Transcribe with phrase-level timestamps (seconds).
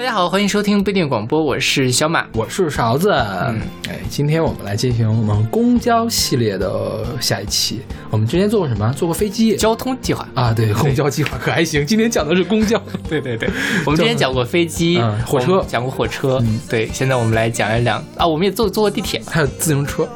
[0.00, 2.24] 大家好，欢迎收听不一定广播，我是小马。
[2.32, 3.10] 我是勺子。
[3.12, 7.82] 嗯哎，今天我们来进行我们公交系列的下一期。
[8.08, 8.90] 我们之前做过什么？
[8.94, 11.84] 做过飞机交通计划，啊，对，公交计划可还行。
[11.84, 12.82] 今天讲的是公交。
[13.10, 13.50] 对对对，
[13.84, 20.08] 我们之前讲过飞机、嗯火车讲过火车，嗯对，现在我们来讲一讲啊，我们也坐坐过地铁，还有自行车。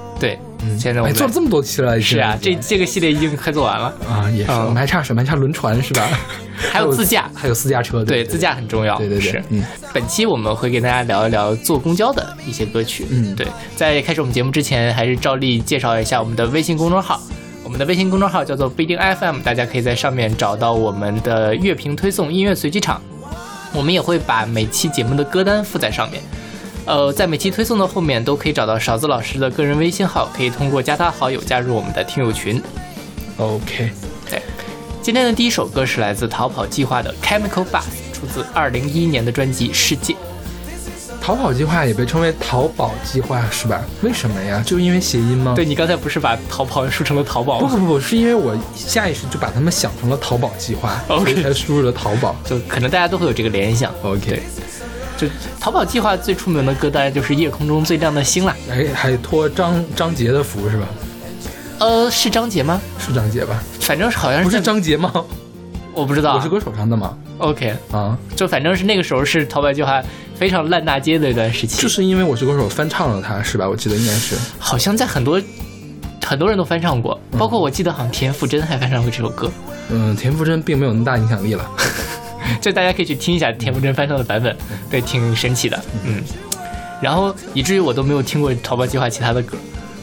[0.59, 5.20] 对，现在我哎，们做了这么多期了，是啊，这这个系列已经快做完了，啊也是，嗯我们还差什么？
[5.20, 6.09] 还差轮船是吧？
[6.73, 8.05] 还有自驾，还有私家车。
[8.05, 13.06] 对，自驾很重要，对对对，嗯，本期我们会给大家聊一聊坐公交的一些歌曲。
[13.11, 17.20] 嗯对，在开始我们节目之前，还是照例介绍一下我们的微信公众号。
[17.62, 23.00] 我们的微信公众号叫做不一定 FM，大家可以在上面找到我们的乐评推送、音乐随机场。
[23.73, 26.23] 我们也会把每期节目的歌单附在上面。
[26.87, 32.62] 呃，在每期推送的后面都可以找到勺子老师的个人微信号，可以通过加他好友加入我们的听友群。
[33.38, 33.91] OK，
[34.29, 34.42] 对，
[35.01, 37.80] 今天的第一首歌是来自逃跑计划的《Chemical Bus》，
[38.12, 40.12] 出自二零一一年的专辑《世界》。
[41.23, 43.83] 逃跑计划也被称为淘宝计划是吧？
[44.03, 44.62] 为什么呀？
[44.67, 45.55] 就因为谐音吗？
[45.56, 47.67] 对你刚才不是把逃跑输成了淘宝吗？
[47.67, 52.36] 不不不不，是因为我下意识就把他们想成了淘宝计划所以才输入了淘宝。
[52.45, 53.91] 就可能大家都会有这个联想。
[54.03, 54.42] OK，
[55.17, 55.29] 就
[55.61, 58.57] 逃跑计划最出名的歌，当然就是《夜空中最亮的星》啦。
[58.70, 60.87] 哎还托张张杰的福是吧？
[61.81, 62.81] 呃，是张杰吗？
[62.98, 63.62] 是张杰吧？
[63.81, 65.12] 反正好像是不是，张杰吗？
[65.92, 66.35] 我不知道。
[66.35, 70.03] 我是歌手唱的吗？OK，啊，就反正是那个时候是逃跑计划
[70.37, 73.69] 非常烂大街的一段时期，就是因为我是歌手翻唱了他是吧？
[73.69, 74.37] 我记得应该是。
[74.59, 75.41] 好像在很多
[76.25, 79.51] 很多人都翻唱过，包括我记得好像田馥甄还翻唱过这首歌。
[79.91, 81.70] 嗯，田馥甄并没有那么大影响力了。
[82.61, 84.56] 就大家可以去听一下田馥甄翻唱的版本，
[84.91, 86.23] 对，挺神奇的，嗯。
[87.03, 89.56] 然后以至于我都没有听过逃跑计划其他的歌，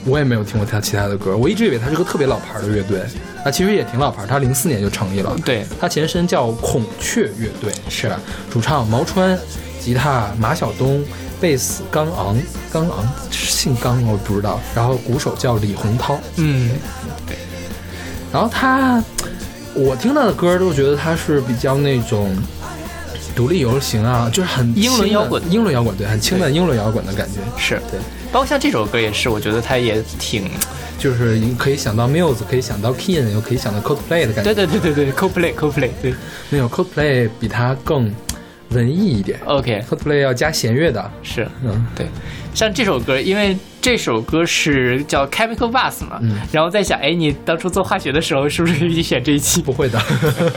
[0.06, 3.00] 我也没有听过他其他的歌，我一直以为他是个特别老牌的乐队，
[3.44, 5.36] 啊，其实也挺老牌，他零四年就成立了。
[5.44, 8.20] 对，他前身叫孔雀乐队，是吧？
[8.52, 9.40] 主唱毛川，
[9.80, 11.04] 吉他马晓东，
[11.40, 12.38] 贝斯刚昂，
[12.72, 16.70] 刚昂姓刚我不知道，然后鼓手叫李洪涛，嗯，
[17.26, 17.36] 对
[18.32, 19.04] 然后他，
[19.74, 22.36] 我听到的歌都觉得他是比较那种
[23.36, 28.00] 独立游行啊，就是很英伦摇滚英伦摇滚对，很轻的英伦摇滚的感觉，是对，
[28.32, 30.50] 包括像这首歌也是，我觉得它也挺，
[30.98, 36.14] 就是可以想到 Muse，可以想到 Keen，又可以想到 Coldplay 的感觉，对对对对对，CoPlay CoPlay，对
[36.50, 38.14] 那种 Coldplay 比他更
[38.72, 41.86] 文艺一点，OK，，Coldplay 要加弦乐的，是嗯。
[41.96, 42.08] 对。
[42.54, 49.60] 像这首歌，因为这首歌是叫 Chemical Bus 嘛，嗯然后在想，哎，你当初做化学的时候是不是可以选这一期？
[49.60, 50.00] 不会的，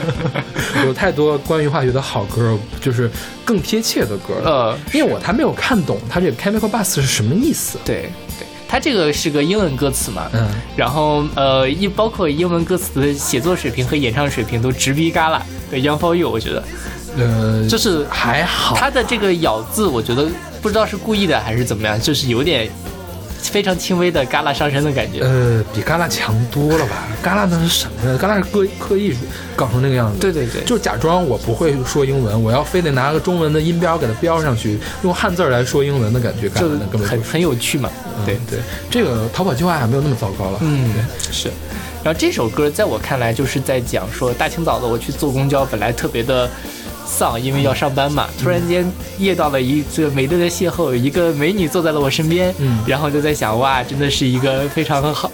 [0.85, 3.09] 有太多关于化学的好歌，就是
[3.43, 4.35] 更贴切的歌。
[4.45, 7.79] 呃，因为我还没有看懂它这个 chemical bus 是什么意思。
[7.83, 10.47] 对对，它这个是个英文歌词嘛，嗯，
[10.77, 15.41] 然后呃，一包括英文歌词的写作水平和演唱水平都直逼旮旯。
[15.71, 16.63] 对，Young for You，我觉得
[17.17, 20.27] 呃，就是还好，他的这个咬字，我觉得
[20.61, 22.69] 不知道是故意的还是怎么样，就是有点
[23.51, 25.21] 非常轻微的嘎啦上身的感觉。
[25.21, 27.07] 呃，比嘎啦强多了吧？
[27.21, 28.17] 嘎啦那是什么呀？
[28.19, 29.15] 嘎啦是刻刻意
[29.55, 30.19] 搞成那个样子。
[30.19, 37.21] 对对对，就假装我不会说英文，我要非得拿个中文的音标给它标上去，用汉字儿来说英文的感觉，旮就根本很。
[37.21, 37.89] 很有趣嘛。
[38.25, 40.59] 对，对，这个逃跑计划还没有那么糟糕了。
[40.61, 40.93] 嗯，
[41.31, 41.49] 是。
[42.03, 46.49] 然后这首歌在我看来就是在讲说，大清早的我去坐公交，本来特别的
[47.05, 48.27] 丧，因为要上班嘛。
[48.41, 48.85] 突然间
[49.19, 55.31] 夜到了一这美丽的邂逅，一个美女坐在了我身边，嗯然后就在想，哇，真的是一个非常好，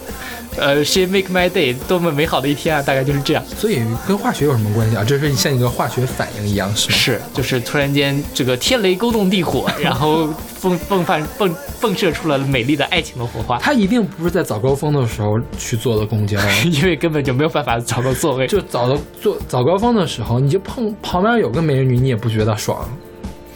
[0.57, 2.81] 呃，she make my day，多么美好的一天啊！
[2.81, 3.43] 大概就是这样。
[3.57, 5.03] 所以跟化学有什么关系啊？
[5.03, 6.95] 这是像一个化学反应一样，是吗？
[6.97, 10.27] 是，就是突然间这个天雷勾动地火，然后
[10.61, 18.45] 迸迸发迸迸射出了美丽的爱情的火花，他一定不是在早高峰的时候去坐的公交，因为根本就没有办法找到座位。
[18.47, 22.87] 就早的坐早高峰的时候，你就碰旁边有个美女，你也不觉得爽，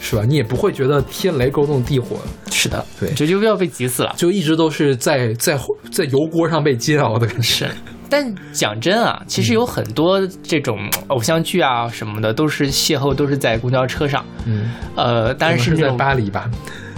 [0.08, 0.24] 是吧？
[0.24, 2.18] 你也不会觉得天雷勾动地火，
[2.52, 4.14] 是的，对这就要被急死了。
[4.16, 5.58] 就一直都是在在
[5.92, 7.42] 在油锅上被煎熬的感觉。
[7.42, 7.68] 是，
[8.08, 10.78] 但讲真啊，其实有很多这种
[11.08, 14.24] 偶像剧啊什么的，都是邂逅，都是在公交车上。
[14.46, 16.48] 嗯，呃，当然是在巴黎吧。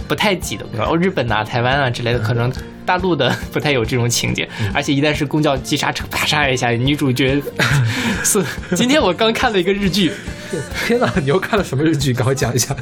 [0.06, 2.50] 不太挤的公交，哦，日本啊、台湾啊之类的，可能
[2.86, 4.48] 大陆的 不太有这种情节。
[4.74, 7.40] 而且一旦是公交急刹车，啪嚓一下，女主角
[8.24, 8.42] 是。
[8.74, 10.10] 今天我刚看了一个日剧，
[10.86, 12.12] 天哪，你又看了什么日剧？
[12.12, 12.74] 赶快讲一下。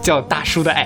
[0.00, 0.84] 叫《大叔的爱》。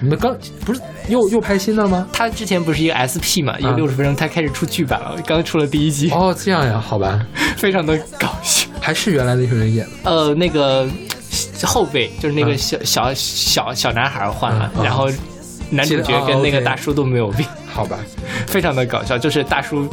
[0.00, 0.36] 你们刚
[0.66, 2.06] 不是又又拍新的了吗？
[2.12, 7.24] 他之前不是一个 SP 嘛，一个啊六十分钟，他开始出剧版了，刚出了第一集，哦，这样呀，好吧，
[7.56, 8.68] 非常的搞笑。
[8.80, 10.10] 还是原来那个人演的。
[10.10, 10.86] 呃，那个
[11.62, 15.08] 后辈就是那个嗯小、小小小男孩换了，然后
[15.70, 17.98] 男主角跟那个大叔都没有变，好吧，
[18.46, 19.88] 非常的搞笑，就是大叔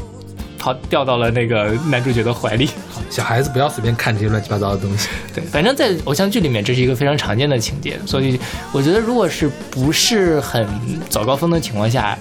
[0.62, 2.69] 跑掉到了那个男主角的怀里。
[3.10, 5.10] 小孩子不要随便看这些乱七八糟的东西。
[5.34, 8.40] 对，反正在偶像剧里面，这是一个非常常见的情节，所以
[8.72, 10.68] 我觉得，如果是不是很
[11.10, 12.16] 早高峰的情况下，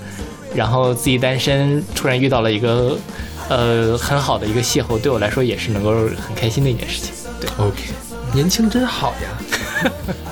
[0.54, 2.98] 然后自己单身，突然遇到了一个
[3.50, 7.12] 呃很好的一个邂逅，对我来说也是能够很开心的一件事情。
[7.38, 7.76] 对，OK，
[8.32, 9.92] 年轻真好呀。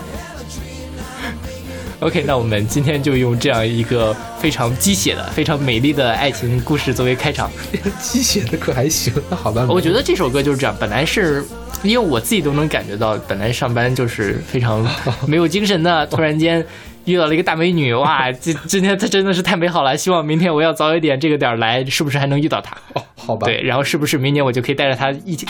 [2.01, 7.51] OK，那我们今天就用这样一个非常鸡血的、非常美丽的爱情故事作为开场。
[8.01, 9.67] 鸡血的可还行，那好吧。
[9.69, 11.45] 我觉得这首歌就是这样，本来是
[11.83, 14.89] 因为我自己都能感觉到，本来上班就是非常
[15.27, 16.65] 没有精神的，突然间
[17.05, 19.97] 遇到了一个大美女，哇，今今天她真的是太美好了。
[19.97, 22.77] 希望明天我要早一点这个点儿来，是不是还能遇到她？
[22.95, 23.45] 哦，好吧。
[23.45, 25.45] 对，然后是不是明年我就可以带着她一起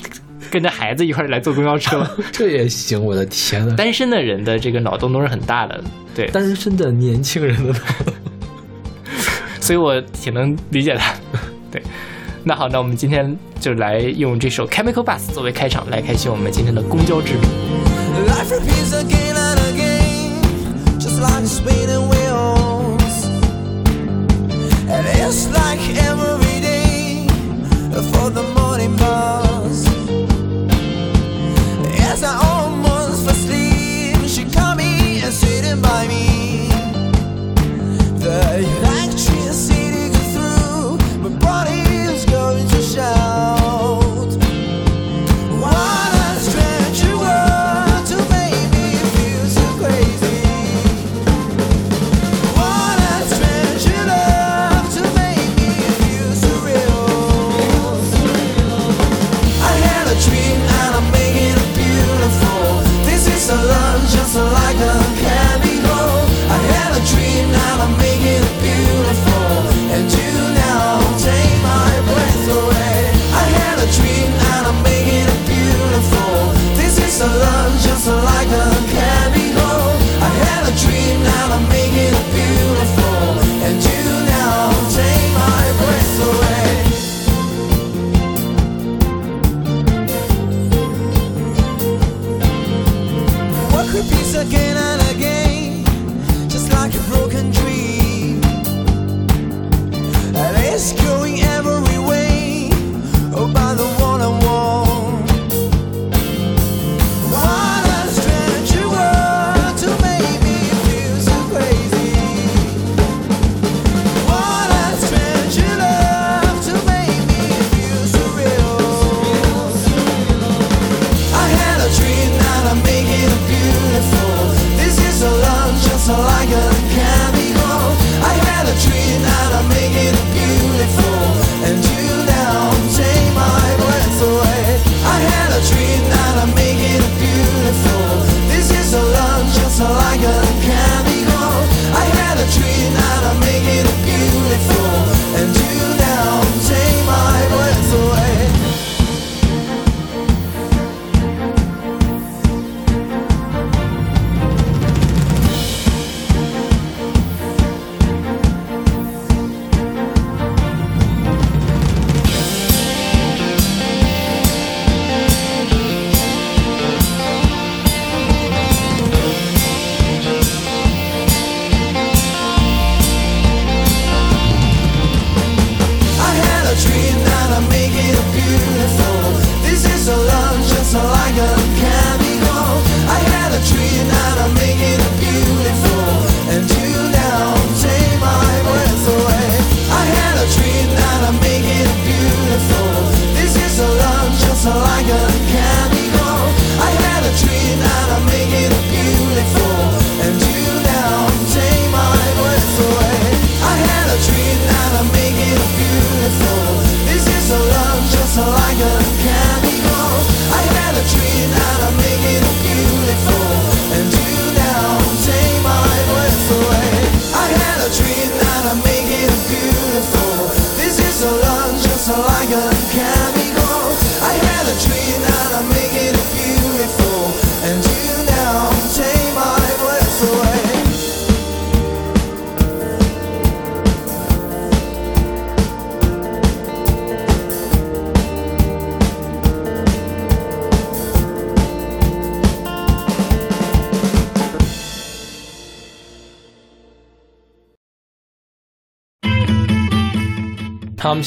[0.51, 2.17] 跟着孩子一块儿来坐公交车了？
[2.33, 3.75] 这也行，我的天呐。
[3.77, 5.83] 单身的人的这个脑洞都是很大的，
[6.15, 8.13] 对，单身的年轻人的脑洞。
[9.61, 11.15] 所以我挺能理解他。
[11.71, 11.83] 对，
[12.45, 17.41] 那好，那我们今天就来用这首《Chemical Bus》作为开场，来开启我们今天的公交之旅。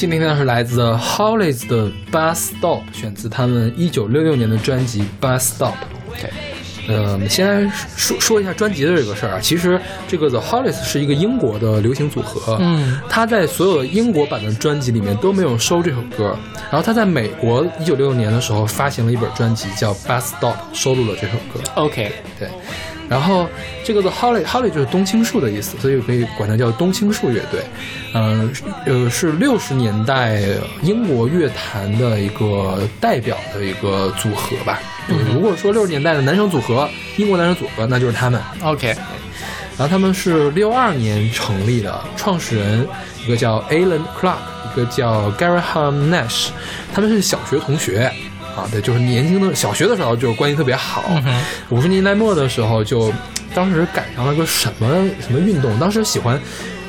[0.02, 5.76] 今天听到是来自 Hollies 的 Bus Stop，选自他们一九六六年的专辑 Bus Stop。
[6.20, 6.32] 对，
[6.88, 9.40] 呃，我们先来说说一下专辑的这个事儿啊。
[9.40, 16.36] 其实这个 The Hollies 是一个英国的流行组合，嗯，他在所有英国版的专辑里面都没有收这首歌。
[16.72, 21.60] 然后他在美国一九六六年的时候发行了一本专辑叫 Bus Stop，收录了这首歌。
[21.76, 22.50] OK，对，
[23.12, 23.46] 然后
[23.84, 27.62] 这个 The Holly Holly 就是冬青树的意思，所以可以管它叫冬青树乐队。
[28.14, 28.50] 嗯、
[28.86, 30.42] 呃，是六十年代
[30.82, 34.80] 英国乐坛的一个代表的一个组合吧。
[35.34, 38.42] 如果说六十年代的男生组合，英国男生组合，那就是他们。
[38.64, 38.88] OK，
[39.78, 42.88] 然后他们是六二年成立的，创始人
[43.26, 44.38] 一个叫 Alan Clark，
[44.72, 46.48] 一个叫 Garaham Nash，
[46.94, 48.10] 他们是小学同学
[48.56, 51.04] 啊，对，就是年轻的小学的时候就关系特别好。
[51.70, 53.12] 五十、年代末的时候就，
[53.54, 56.40] 当时赶上了个什么什么运动，当时喜欢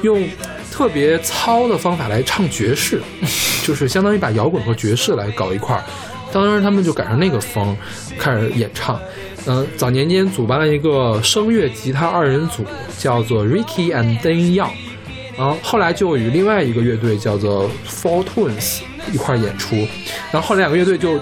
[0.02, 0.26] 用
[0.70, 3.00] 特别糙的方法来唱爵士，
[3.64, 5.84] 就是相当于把摇滚和爵士来搞一块儿。
[6.32, 7.76] 当时他们就赶上那个风，
[8.18, 8.98] 开始演唱。
[9.46, 12.64] 嗯、早年间组办了一个声乐吉他二人组，
[12.96, 14.70] 叫做 Ricky and Dan Young，
[15.36, 19.74] 然后后来就与另外一个乐队叫做 Four Twins 一块儿演出，
[20.30, 21.18] 然后后来两个乐队就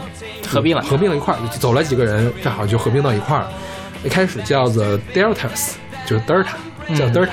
[0.50, 0.83] 合并了。
[0.83, 3.47] 合并了一块儿，走了几个人，正好就合并到一块儿。
[4.04, 5.73] 一开始叫做 Deltas，
[6.07, 6.54] 就是 Delta，
[6.97, 7.28] 叫嗯 Delta，、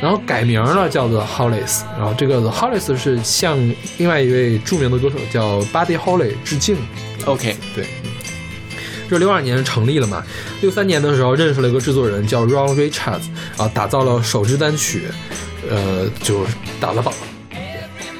[0.00, 3.56] 然后改名了叫做 Hollies，然后这个 Hollies 是向
[3.98, 6.76] 另外一位著名的歌手叫 Buddy Holly 致敬。
[7.24, 7.86] OK，对，
[9.08, 10.24] 这六二年成立了嘛，
[10.60, 15.04] 六三年的时候认识了一个制作人叫 Ron Richards，啊，打造了首支单曲，
[15.70, 16.44] 呃，就
[16.80, 17.14] 打了榜。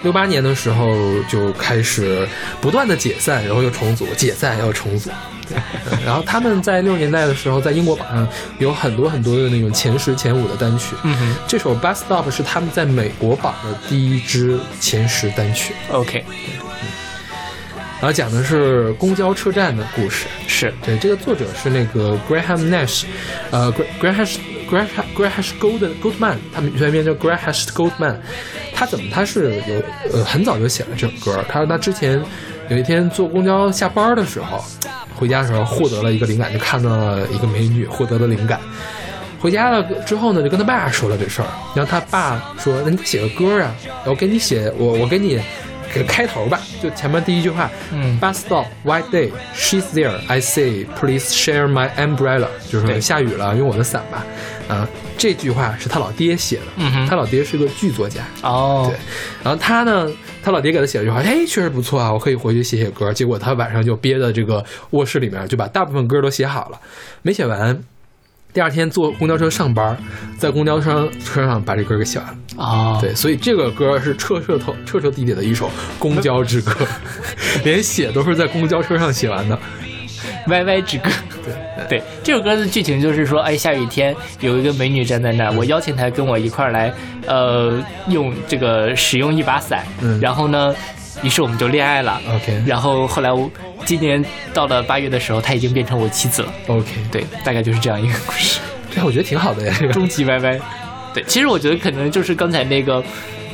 [0.02, 0.94] 六八年的时候
[1.28, 2.26] 就开始
[2.60, 5.10] 不断的解散，然后又重组，解散又重组。
[6.06, 8.26] 然后他们在六十年代的时候，在英国榜上
[8.58, 10.96] 有很多很多的那种前十、前五的单曲。
[11.02, 16.24] 嗯哼这首《Bus Stop》是他们在美国榜的第一支前十单曲，，OK，
[18.00, 20.26] 然后讲的是公交车站的故事。
[20.46, 23.04] 是对，这个作者是那个 Graham Nash，
[23.50, 24.36] 呃，Graham
[24.70, 28.16] Graham Graham Gold Goldman，他们全名叫 Graham Goldman。
[28.82, 29.80] 他怎么他是有
[30.12, 31.44] 呃很早就写了这首歌？
[31.48, 32.20] 他说他之前
[32.68, 34.64] 有一天坐公交下班的时候，
[35.14, 38.58] 回家的时候获得了一个灵感，就看到了一个美女，获得了灵感。
[39.40, 41.46] 回家了之后呢，就跟他爸说了这事儿，
[41.76, 43.72] 然后他爸说：“那你写个歌啊，
[44.04, 45.40] 我给你写，我我给你
[45.94, 50.18] 给个开头吧，就前面第一句话，嗯 Bus stop, white day, she's there.
[50.26, 54.24] I say, please share my umbrella，就是说下雨了，用我的伞吧。
[54.72, 54.88] 啊，
[55.18, 58.98] 这句话是他老爹写的，他老爹是个剧作家，哦对，
[59.44, 60.10] 然后他呢，
[60.42, 63.12] 他老爹给他写了句话，哎，确实不错啊，我可以回去写写歌。
[63.12, 66.80] 结果他晚上就憋在这个卧室里面，就把大部分歌都写好了，
[67.22, 67.78] 没写完。
[68.54, 69.96] 第二天坐公交车上班，
[70.36, 72.36] 在公交车车上把这歌给写完了。
[72.58, 76.74] 哦，对，所以这个歌是彻彻透彻彻底底的一首公交之歌，
[77.64, 79.58] 连写都是在公交车上写完的。
[80.46, 81.10] ，Y Y 之歌。
[81.44, 86.92] 对，对这首歌的剧情就是说，哎，下雨天有一个美女站在那儿，我邀请她跟我一块儿来，
[87.26, 90.74] 呃，用这个使用一把伞，嗯然后呢，
[91.22, 92.20] 于是我们就恋爱了。
[92.34, 93.50] OK 然后后来我
[93.84, 96.52] 今年到了八月的时候，她已经变成我妻子了。
[96.68, 98.60] OK，对，大概就是这样一个故事。
[98.94, 99.74] 对我觉得挺好的呀。
[99.78, 100.60] 这个终极 YY。
[101.12, 103.02] 对，其实我觉得可能就是刚才那个。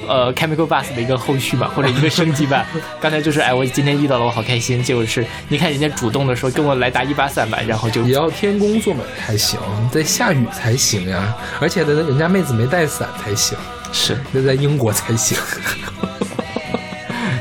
[0.09, 2.67] 呃，Chemical Bus 的一个后续吧，或者一个升级版。
[3.01, 4.83] 刚才就是，哎，我今天遇到了，我好开心。
[4.83, 9.61] 结果是，你看人家主动的说跟我来打一把伞吧，然后就也要天公作美才行，
[9.93, 13.57] 在下雨才行呀，而且呢人家妹子没带伞才行，
[13.93, 15.37] 是那在英国才行。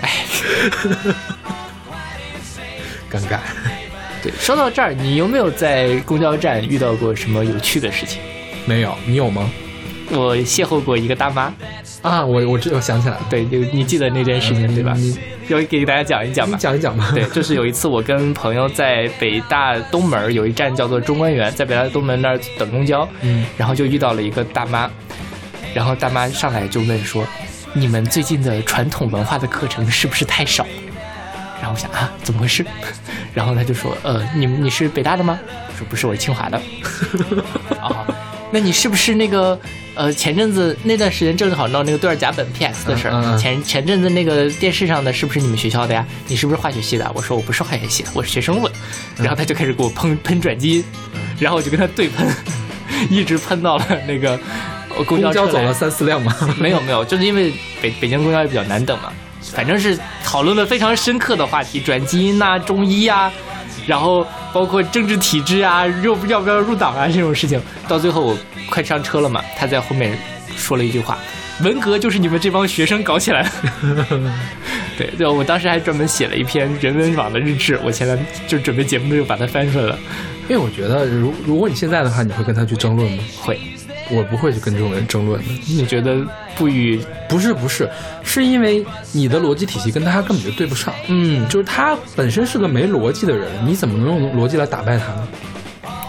[0.02, 0.26] 哎，
[3.10, 3.40] 尴尬。
[4.22, 4.32] 对。
[4.40, 8.20] 说到这儿，你有没有在公交站遇到过什么有趣的事情？
[8.66, 9.50] 没有，你有吗？
[10.12, 11.54] 我邂逅过一个大妈，
[12.02, 14.94] 啊，我我这我想起来了，对，就你记得那件事情对吧？
[14.96, 15.18] 你
[15.50, 16.58] 要给大家讲一讲吧。
[16.60, 17.12] 讲一讲吧。
[17.16, 24.90] 对，就是有一次我跟朋友在北大东门儿有一站叫做中关园，在北大东门那儿等公交，嗯，然后就遇到了一个大妈，
[25.74, 27.28] 然后大妈上来就问说
[27.74, 30.66] ：“你们最近的传统文化的课程是不是太少？”
[31.60, 32.66] 然后我想啊，怎么回事？
[33.34, 36.58] 然后他就说：“呃，你你是北大的吗？”我说：“不是，我是清华的。”
[37.82, 38.06] 啊，
[38.52, 39.60] 那你是不是那个
[39.94, 43.12] 呃前阵子那段时间正好闹那个对儿甲苯 PS 的事儿？
[43.14, 46.06] 嗯嗯嗯前前阵子那个电视上的是不是你们学校的呀？
[46.28, 47.12] 你是不是化学系的？
[47.14, 48.74] 我说我不是化学系的，我是学生物的。
[49.18, 50.84] 然后他就开始给我喷喷转基因，
[51.40, 52.26] 然后我就跟他对喷，
[53.10, 54.40] 一直喷到了那个
[54.98, 56.34] 呃公公交走了三四辆吗？
[56.58, 57.52] 没有没有，就是因为
[57.82, 59.12] 北北京公交也比较难等嘛，
[59.54, 63.32] 反正是讨论了非常深刻的话题，转基因呐、中医呀、
[63.86, 68.38] 然后包括政治体制啊，要不要不要入党啊这种事情，到最后我
[68.70, 70.18] 快上车了嘛，他在后面
[70.56, 71.18] 说了一句话，
[71.64, 73.50] 文革就是你们这帮学生搞起来的。
[74.98, 80.00] 对对，我当时还专门写了一篇人文网的日志，我前来就准备节目的时候把它翻出来了。
[80.50, 83.24] 因为我觉得，如如果你现在的话，你会跟他去争论吗？
[83.40, 83.60] 会，
[84.12, 85.48] 我不会去跟这种人争论的。
[85.68, 87.90] 你觉得不与不是不是，
[88.24, 90.94] 是因为你的逻辑体系跟他根本就对不上。
[91.08, 95.28] 嗯，就是他本身是个没逻辑的人，你怎么能用逻辑来打败他呢？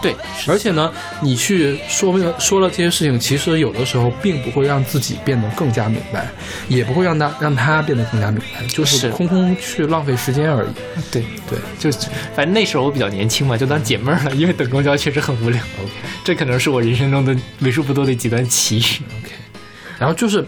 [0.01, 0.15] 对，
[0.47, 0.91] 而且呢，
[1.21, 6.29] 你去说明说了这些事情，其实有的时候并不会让自己变得更加明白，
[6.67, 10.69] 也不会让他让他变得更加明白，就是是空空去浪费时间而已。
[11.11, 11.91] 对对，就
[12.35, 15.59] 反正那时候我比较年轻嘛，就当解闷儿了，因为等公交确实很无聊。
[16.23, 18.81] 这可能是我人生中的为数不多的几段奇遇。
[18.81, 19.31] OK，
[19.99, 20.45] 然后就是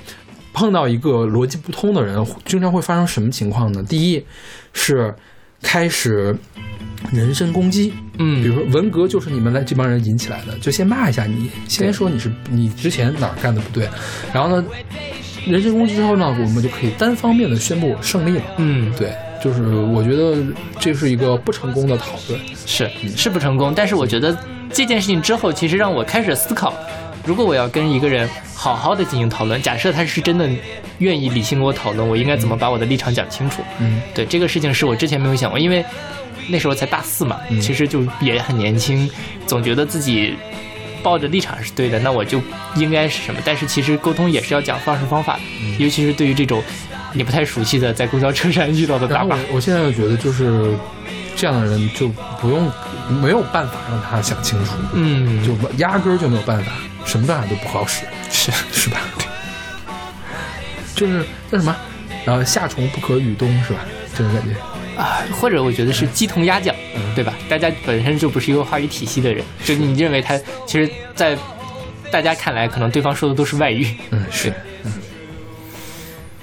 [0.53, 3.83] 碰到一个逻辑不通的人，经常会发生什么情况呢？
[3.83, 4.25] 第一
[4.73, 5.13] 是
[5.61, 6.35] 开始
[7.11, 13.87] 人身攻击，嗯，比如说文革就是你们来这帮人引起来的，就先骂一下你，先说你是你之前哪儿干的不对，
[14.33, 14.67] 然后呢，
[15.47, 18.43] 人身攻击之后呢，我们就可以单方面的宣布我胜利了。
[18.57, 19.13] 嗯，对，
[19.43, 20.37] 就是我觉得
[20.79, 22.39] 这是一个不成功的讨论。
[22.65, 24.37] 是是不成功，但是我觉得
[24.71, 26.73] 这件事情之后，其实让我开始思考，
[27.25, 30.49] 如果我要跟一个人好好的进行讨论，假设他是真的
[30.99, 33.61] 愿意理性跟我讨论，我应该怎么把我的立场讲清楚？
[33.79, 35.83] 嗯，对这个事情是我之前没有想过，因为
[36.49, 37.59] 那时候才大四嘛，嗯。
[37.61, 39.09] 其实就也很年轻，
[39.45, 40.35] 总觉得自己
[41.03, 42.41] 抱着立场是对的，那我就
[42.75, 43.39] 应该是什么？
[43.43, 45.39] 但是其实沟通也是要讲方式方法
[45.79, 46.61] 尤其是对于这种
[47.13, 50.73] 你不太熟悉的在公交车上遇到的大妈然后我，我现在就觉得就是
[51.35, 52.07] 这样的人就
[52.39, 52.69] 不用
[53.21, 56.71] 没有办法让他想清楚，嗯，就压根儿就没有办法，
[57.11, 59.01] 什么办法都不好使， 是 是吧？
[60.95, 61.75] 就是叫什么？
[62.25, 63.81] 呃，夏虫不可语冬是吧？
[64.15, 64.55] 这种感觉。
[64.97, 66.73] 啊，或者我觉得是鸡同鸭讲，
[67.13, 67.33] 对吧？
[67.49, 71.37] 大家本身就不是一个话语体系的人，就你认为他其实，在
[72.09, 73.93] 大家看来，可能对方说的都是外语。
[74.11, 74.53] 嗯，是。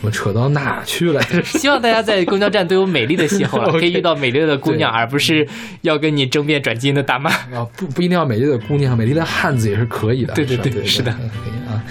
[0.00, 1.22] 嗯，我扯到哪去了？
[1.44, 5.46] 希望大家在公交站都有美丽的邂，OK 可以遇到美丽的姑娘，而不是
[5.82, 7.30] 要跟你争辩转基因的大妈。
[7.30, 10.34] 啊，不不一定要美丽的姑娘，美丽的汉子也是可以的。
[10.34, 11.82] 对对吧对，对是的嗯可以啊。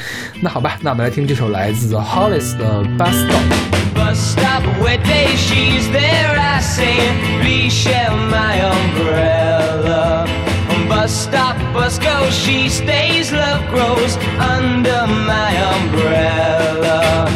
[0.41, 3.41] 那好吧，那我们来听这首来自 The Hollies 的《Bus Stop》。
[3.97, 6.93] bus stop where day she's there I say
[7.41, 10.27] please share my umbrella
[10.87, 17.27] bus stop bus goes she stays love grows under my umbrella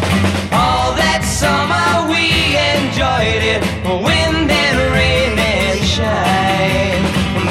[3.90, 7.04] wind and rain and shine.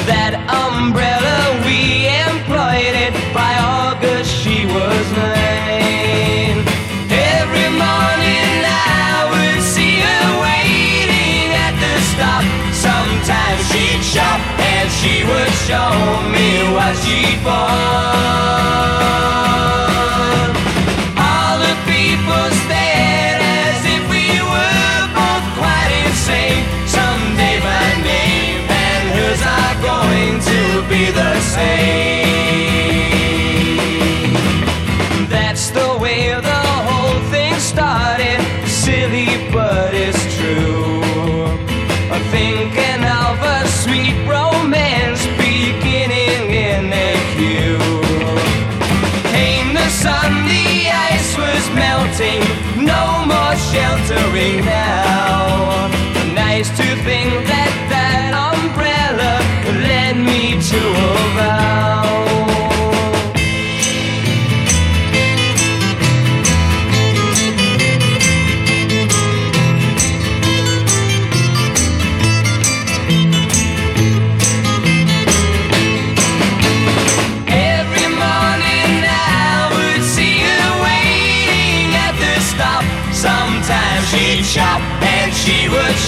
[0.07, 6.63] That umbrella we employed it by August she was mine.
[7.11, 12.43] Every morning I would see her waiting at the stop.
[12.73, 15.91] Sometimes she'd shop and she would show
[16.31, 18.71] me what she bought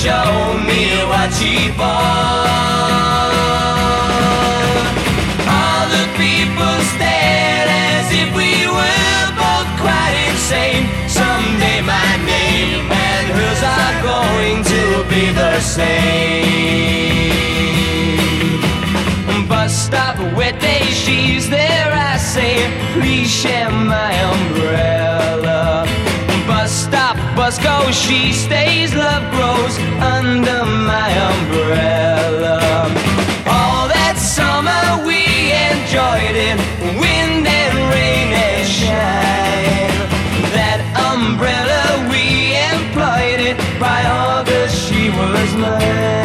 [0.04, 1.32] show me what
[1.78, 2.52] bought.
[5.48, 10.84] All the people stared as if we were both quite insane.
[11.08, 16.24] Someday my name and hers are going to be the same
[19.48, 22.56] bus stop where day she's there I say
[22.94, 25.83] please share my umbrella
[27.36, 32.60] bus goes she stays love grows under my umbrella.
[33.48, 36.58] All that summer we enjoyed it
[37.00, 39.98] wind and rain and shine.
[40.58, 46.23] That umbrella we employed it by August she was mine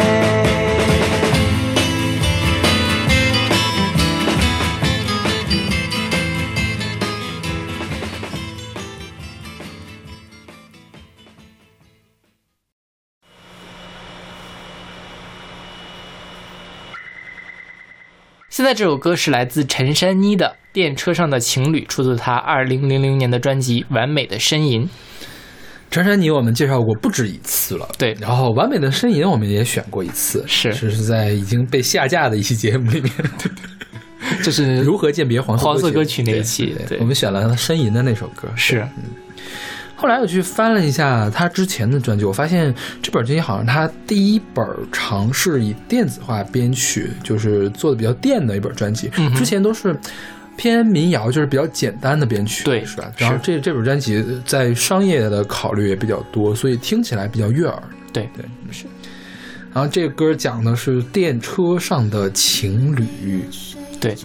[18.69, 24.83] 在这首歌是来自陈珊妮的《电车上的情侣》，出自她二零零零年的专辑《完美的呻吟》。
[25.89, 28.15] 陈珊妮我们介绍过不止一次了，对。
[28.21, 30.71] 然后完美的呻吟我们也选过一次，是。
[30.71, 33.11] 是是在已经被下架的一期节目里面，
[34.45, 38.47] 就是如何鉴别黄色黄色歌曲曲那一期对对我们选了呻吟的那首歌。
[38.55, 38.87] 是
[39.99, 49.11] 后来我去翻了一下他之前的专辑，我发现这本专辑好像他第一本尝试以电子化编曲，就是做的比较电的一本专辑。
[49.17, 49.93] 嗯之前都是
[50.55, 53.11] 偏民谣，就是比较简单的编曲，对是吧？
[53.17, 57.83] 然后这这本专辑在商业的考虑也比较多，所以听起来比较悦耳。
[58.13, 58.85] 对对，是。
[59.73, 63.43] 然后这个歌讲的是电车上的情侣，
[63.99, 64.15] 对，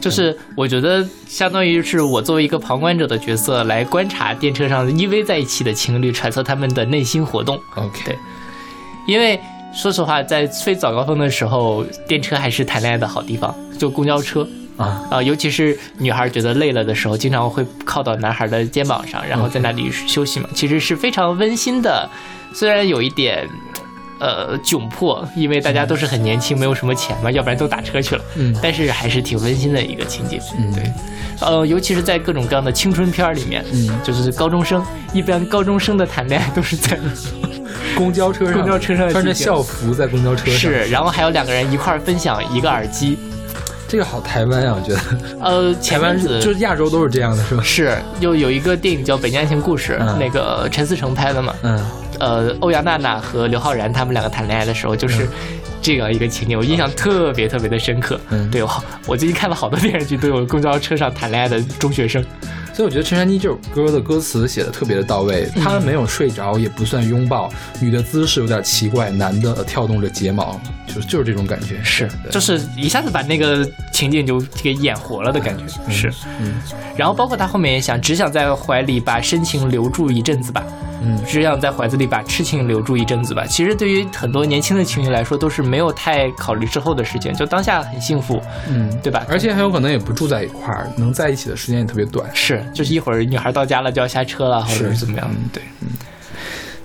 [0.00, 7.60] 就是我觉得相当于是我作为一个旁观者的角色来观察电车上依偎在一起的情侣，揣测他们的内心活动。
[7.74, 8.18] OK，对
[9.06, 9.38] 因为
[9.74, 14.46] 说实话，在非早高峰的时候，电车还是谈恋爱的好地方，就公交车。
[14.76, 20.48] 啊，啊、尤其是女孩觉得累了的时候，经常会靠到男孩的肩膀上，然后在那里休息嘛。
[20.54, 22.08] 其实是非常温馨的，
[22.54, 23.48] 虽然有一点。
[24.20, 28.22] 呃，窘迫，因为大家都是很年轻，没有什么钱嘛，要不然都打车去了。
[28.36, 30.40] 嗯但是还是挺温馨的一个情景。
[30.58, 30.92] 嗯对，
[31.40, 36.98] 呃，尤其是在各种各样的青春片里面，嗯就是高中生，一般高中生的谈恋爱都是在
[37.96, 43.18] 公交车上，公交车上穿着校服在公交车上，是，然后还有两个人一块儿分享一个耳机。
[43.90, 45.00] 这个好台湾啊，我觉得
[45.40, 47.62] 呃，台湾前阵子就是亚洲都是这样的，是吧？
[47.64, 51.54] 是又有一个电影叫《北京爱情故事》，嗯那个陈思诚拍的嘛。
[51.62, 51.82] 嗯，
[52.18, 55.28] 呃，欧阳娜娜和刘昊然他们两个谈恋爱的时候，就是
[55.80, 58.20] 这样一个情景，我印象特别特别的深刻。
[58.30, 62.24] 嗯对，我我最近看了好多电视剧，都有公交车上谈恋爱的中学生。
[62.74, 67.50] 所以我觉得陈珊妮这首歌的歌词写的特别的到位，嗯他们没有睡着，也不算拥抱，
[67.80, 71.82] 女的姿势有点奇怪，男的跳动着睫毛，就就是这种感觉。
[71.82, 75.64] 是，就是一下子把那个情景就给演活了的感觉。
[75.90, 76.08] 是，
[76.40, 76.54] 嗯
[76.96, 80.62] 然后包括他后面也想，只想在怀里把深情留住一阵子吧，
[81.02, 83.44] 嗯只想在怀子里把痴情留住一阵子吧。
[83.46, 89.24] 其实对于很多年轻的情侣来说，都是没有太考虑之后的事情，就当下很幸福，嗯，对吧？
[89.28, 92.28] 而且很有可能也不住在一块儿，能在一起的时间也特别短。
[92.34, 95.28] 是，就是一会儿女孩到家了就要下车了，或者是是怎么样？
[95.30, 95.62] 嗯对，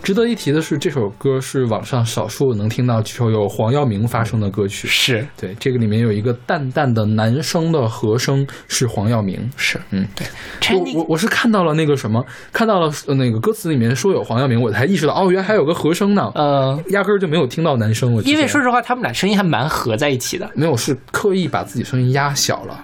[0.04, 4.86] 值得一提的是，这首歌是网上少数能听到几首有黄耀明发声的歌曲。
[4.86, 9.50] 是对，这个里面有一个淡淡的男声的和声是黄耀明。
[9.56, 10.28] 是，嗯，对。
[10.60, 18.14] 陈我我我是看到了那个什么，看到了呃那个歌词里面说有黄耀明，我才意识到哦，原来还有个和声呢，呃，压根儿就没有听到男声。
[18.14, 20.52] 我之前因为说实话，他们俩声音还蛮合在一起的。
[20.54, 22.78] 没有是刻意把自己声音压小了，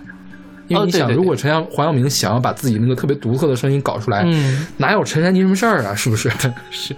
[0.70, 5.94] 因为你想，哦对对对如果陈阳黄耀明想要把自己那个特别独特的声音搞出来，嗯，哪有陈珊妮什么事儿啊？
[5.94, 6.32] 是不是？
[6.72, 6.96] 是。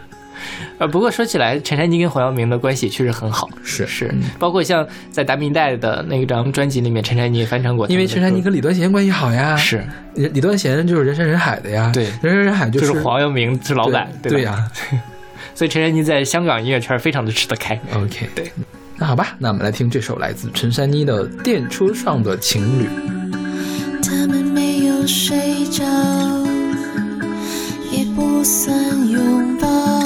[0.77, 9.83] 呃，不过说起来，陈珊妮跟黄耀明的关系确实很好，是是，包括像在达明代的那张专辑里面，陈珊妮也翻唱过因为陈珊妮跟李端贤关系好呀，是
[10.15, 14.11] 李李端贤就是人山人海的呀，对人山人海就就是是黄耀明是老板，吧？
[14.23, 14.67] 对呀。
[15.53, 17.79] 所以陈珊妮在香港音乐圈非常的吃得开。
[17.93, 18.49] OK，对，
[18.97, 22.85] 那好吧，那我们来听这首来自陈珊妮的《电车上的情侣》。
[24.01, 25.83] 他们没有睡着，
[27.91, 28.73] 也不算
[29.09, 30.00] 拥抱。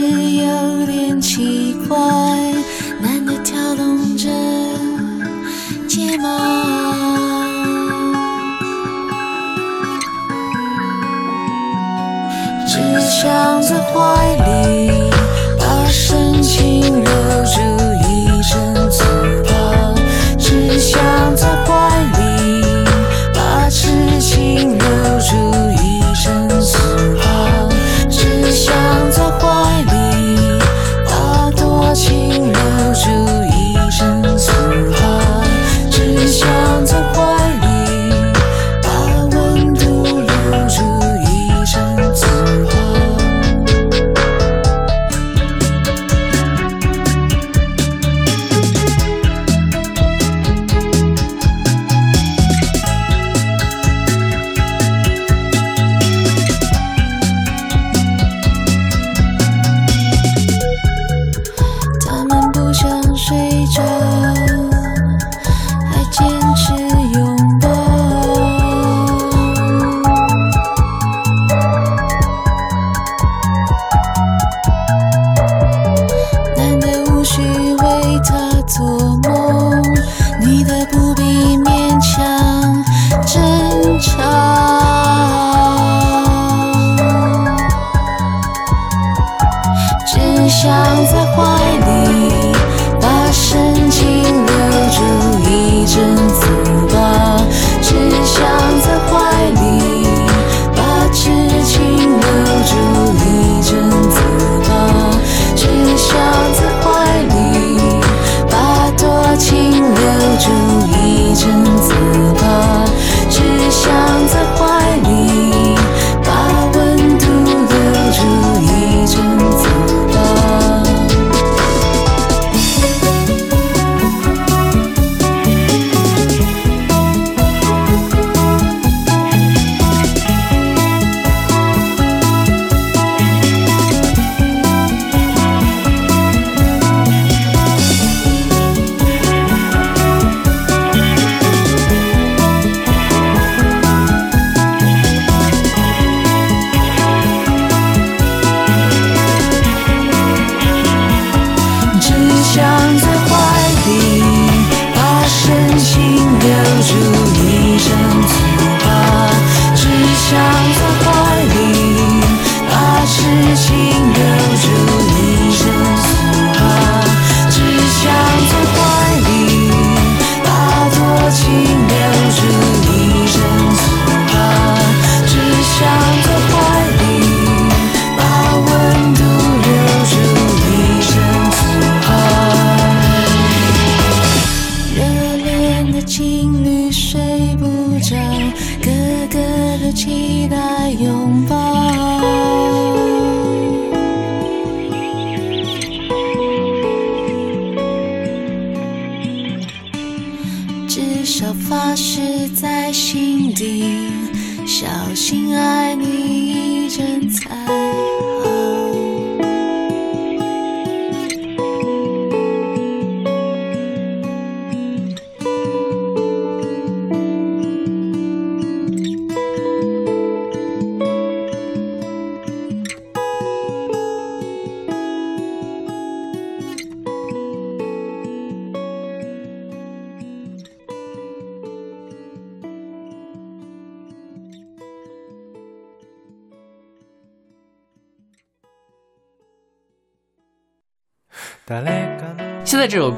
[0.00, 1.98] 是有点奇怪，
[3.02, 4.30] 男的跳动着
[5.86, 6.26] 睫毛。
[12.66, 14.90] 只想在怀里
[15.58, 17.10] 把深情留
[17.44, 17.60] 住
[18.08, 18.08] 一
[18.40, 19.04] 阵子
[19.44, 19.52] 吧，
[20.38, 20.98] 只想
[21.36, 22.19] 在怀里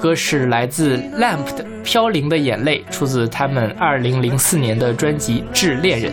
[0.02, 6.10] 歌是来自 Lamp 的《飘零的眼泪》，出自他们二零零四年的专辑《致恋人》。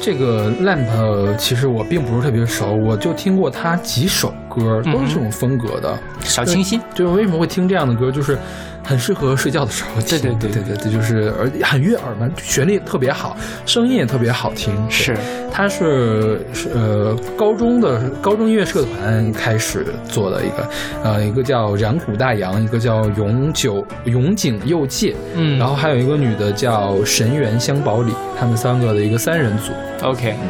[0.00, 5.94] 这个 Lamp 其实我并不是特别熟，我就听过他几首歌，都是这种风格的。
[6.22, 8.38] 小清新，就是为什么会听这样的歌，就是
[8.82, 10.18] 很适合睡觉的时候听。
[10.18, 14.74] 对对对对对对，就是而很悦耳嘛，旋律特别好，声音也特别好听。
[14.88, 15.14] 是
[15.52, 20.70] 他是是呃高中的高中音乐社团开始做的一个，
[21.04, 29.72] 呃一个叫染谷大洋，一个叫永久永井佑介，嗯然后还有一个女的叫神原香保里，他们三个的一个三人组。
[30.02, 30.48] OK，嗯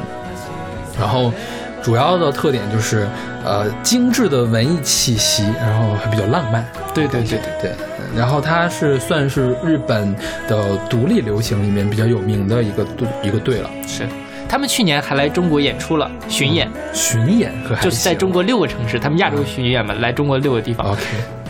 [0.99, 1.33] 然后
[1.83, 3.09] 主要的特点就是
[3.45, 6.65] 呃精致的文艺气息，然后还比较浪漫。
[6.95, 7.73] 对对对对，对，
[8.15, 10.15] 然后它是算是日本
[10.47, 13.71] 的独立流行里面比较有名的一个队一个队了。
[13.87, 14.07] 是。
[14.51, 20.91] 他们去年还来中国演出了巡演，巡演可还就是在中国六个城市，他们亚洲巡演嘛，来中国六个地方。
[20.91, 21.03] OK，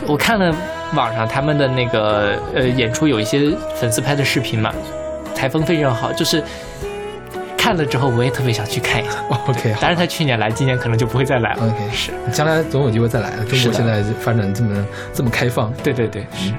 [0.05, 0.55] 我看了
[0.93, 4.71] 网上他们的那个呃演出，有一些粉丝拍的视频嘛，
[5.33, 6.43] 台风非常好，就是
[7.57, 9.13] 看了之后我也特别想去看一下。
[9.47, 11.65] OK，好当然他去年来，今年可能就不会再来了。
[11.65, 13.43] OK 是，将来总有机会再来的。
[13.45, 16.53] 中国现在发展这么这么开放，对对对，是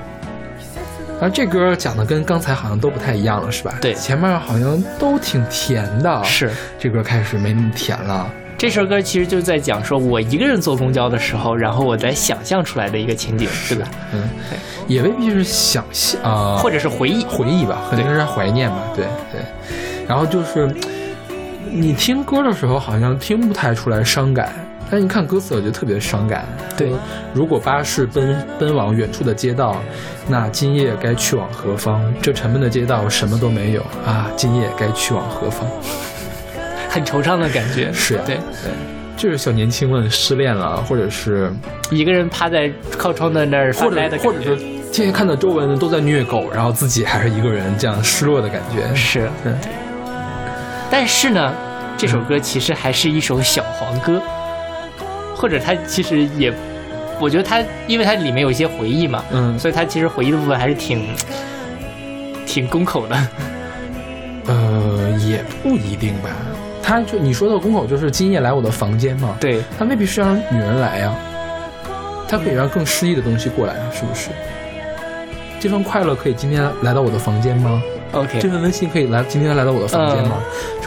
[1.23, 3.79] 而这歌讲的跟刚才好像都不太一样了，是吧？
[3.81, 6.51] 对前面好像都挺甜的，是。
[6.81, 8.29] 这歌开始没那么甜了。
[8.59, 13.89] 这首歌其实就是在讲说我一个人坐公交的时候，然后我在想象出来的一个情景，对吧？
[14.13, 14.29] 嗯，
[14.89, 17.25] 也未必是想象啊，或者是回忆。
[17.25, 19.41] 回忆吧，可能是怀念吧，对对。
[20.09, 20.75] 然后就是
[21.71, 24.53] 你听歌的时候，好像听不太出来伤感，
[24.93, 26.45] 但是你看歌词，我觉得特别伤感。
[26.77, 26.93] 对，
[27.33, 29.77] 如果巴士奔奔往远处的街道，
[30.29, 32.05] 那今夜该去往何方？
[32.21, 35.67] 这沉闷的街道什么都没有啊，今夜该去往何方？
[36.91, 37.91] 很惆怅的感觉。
[37.91, 38.39] 是啊对，
[39.17, 41.51] 就是小年轻们失恋了，或者是
[41.91, 44.31] 一个人趴在靠窗的那儿发或呆的感觉。
[44.31, 44.57] 者或者是
[44.93, 48.95] 天天看到周围人都在虐狗，然后自己还是一个人，这样失落的感觉。
[48.95, 49.55] 是，对
[50.91, 51.51] 但是呢，
[51.97, 54.21] 这首歌其实还是一首小黄歌，
[55.43, 56.55] 或者他其实也，
[57.21, 61.05] 我觉得他，因为它里面有一些回忆嘛，嗯所以他其实回忆的部分还是挺
[62.47, 63.17] 挺宫口的。
[64.47, 66.31] 呃，也不一定吧。
[66.81, 71.13] 他就你说的公口就是今夜来我的房间嘛，对，他未必是让女人来呀，
[72.29, 74.31] 他可以让更诗意的东西过来啊，是不是？
[75.59, 80.37] 这份快乐可以今天来到我的房间吗？OK 这份温馨可以来今天来到我的房间吗？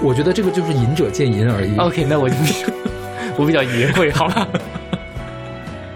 [0.02, 1.78] 我觉得这个就是仁者见仁而已。
[1.78, 2.36] OK，那我就
[3.38, 4.48] 我比较淫秽，好吧？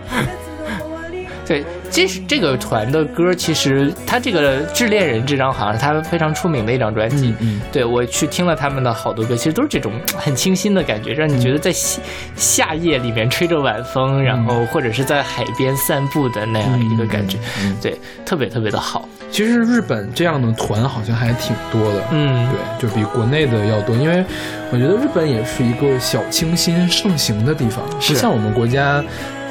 [1.46, 1.64] 对，
[2.00, 7.36] 这是这个团的歌，其实他这个《致恋人》这张好像是他非常出名的一张专辑。
[7.42, 12.02] 嗯嗯，对我去听了他们的好多歌，其实都是这种很清新的感觉，让你觉得在夏
[12.38, 19.06] 夏夜里面吹着晚风，然后或者是在海边散步的那样一个感觉，嗯嗯对，特别特别的好。
[19.30, 22.02] 其实日本这样的团好像还挺多的。
[22.12, 24.24] 嗯，对，就比国内的要多，因为
[24.72, 29.04] 我觉得日本也是一个小清新盛行的地方，不像我们国家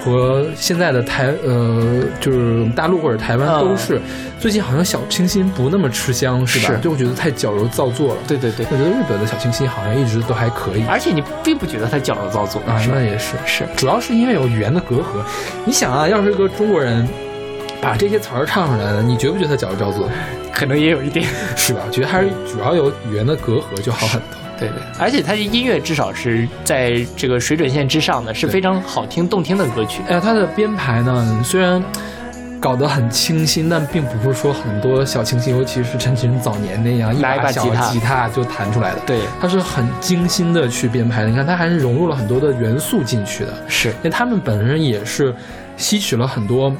[0.04, 4.00] 和现在的台呃，就是大陆或者台湾嗯都是，
[4.38, 6.74] 最近好像小清新不那么吃香，是吧？
[6.74, 8.20] 是就会觉得太矫揉造作了。
[8.26, 13.02] 对对对，我觉得日本的小清新好像一直都还可以而且你并不觉得他矫揉造作，啊，那？
[13.02, 15.02] 也是是，主要是因为有语言的隔阂。
[15.64, 17.06] 你想啊，要是个中国人
[17.80, 20.08] 把这些词儿唱出来了，你觉不觉得他矫揉造作？
[20.52, 21.26] 可能也有一点。
[21.56, 21.80] 是吧？
[21.86, 24.38] 我觉得还是主要有语言的隔阂就好很多。
[24.58, 30.02] 对对，而且他的音乐至少是在这个水准线之上的，是非常好听动听的歌曲。
[30.08, 31.82] 哎，他的编排呢，虽然
[32.60, 39.00] 搞得很清新，但并不是说很多小清新，尤其是陈绮贞早年那样一把小吉他他就弹出来的。
[39.06, 41.28] 对，它是很精心的去编排的。
[41.28, 43.54] 你看，它还是融入了很多的元素进去的。
[43.68, 45.32] 是因为他们本身也是
[45.76, 46.74] 吸取了很多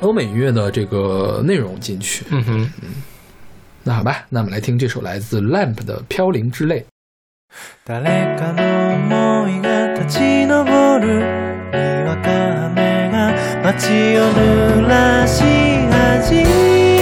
[0.00, 2.24] 欧美音乐的这个内容进去。
[2.30, 2.70] 嗯哼，
[3.84, 6.80] 那好吧，那我们来听这首来自 Lamp 的《飘零之泪》。
[7.84, 11.46] 誰かの想いが立ち上る。
[11.72, 16.95] にわか雨が街を濡らし始め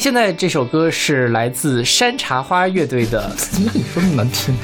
[0.00, 4.54] 现在这首歌是来自山茶花乐队的，怎么你说那么难听？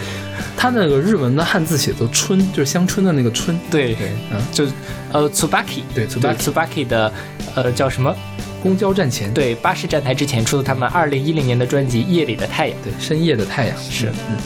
[0.56, 3.54] 他那个日文的汉字写作“春”，就是乡村的那个“春”。
[3.70, 4.64] 对对，嗯，就
[5.12, 7.12] 呃 Tsubaki，对 Tsubaki Tsubaki 的
[7.54, 8.16] 呃叫什么？
[8.62, 12.78] 公交站前，对，巴士站台之前出的他们二零一零年的专辑《夜里的太阳》。
[12.82, 14.38] 对，深夜的太阳是，嗯，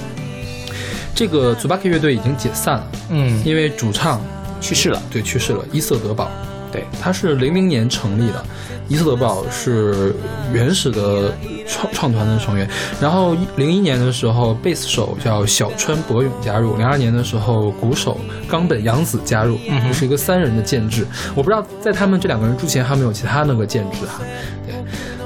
[1.15, 4.21] 这个 Tsubaki 乐队已经解散了，嗯，因为主唱
[4.61, 5.01] 去世了。
[5.09, 6.29] 对去世了，伊瑟德堡。
[6.73, 8.45] 对，他是零零年成立的，
[8.89, 10.15] 伊斯德堡是
[10.53, 11.33] 原始的
[11.67, 12.69] 创创团的成员。
[13.01, 18.19] 然后零一年的时候，贝斯手叫小川博勇加入；零二年的时候，鼓手
[18.49, 19.59] 冈本洋子加入，
[19.93, 21.07] 是一个三人的建制。
[21.35, 24.21] 我不知道在他们这两个人之前还有没有其他那个建制哈。
[24.67, 24.75] 对，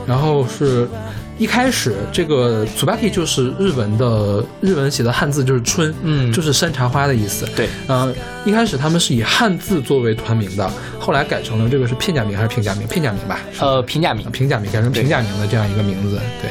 [0.06, 0.88] 然后是。
[1.36, 7.44] 一开始，这个 Tsubaki 就是日文的日文写的汉字就是春，嗯就是山茶花的意思。
[7.56, 8.14] 对，呃，
[8.44, 12.86] 一开始他们是以汉字作为团名的，后来改成了这个是片假名还是平假名？
[12.86, 14.30] 片假名吧，是呃，平假名。
[14.30, 16.20] 平假名改成平假名的这样一个名字。
[16.40, 16.50] 对，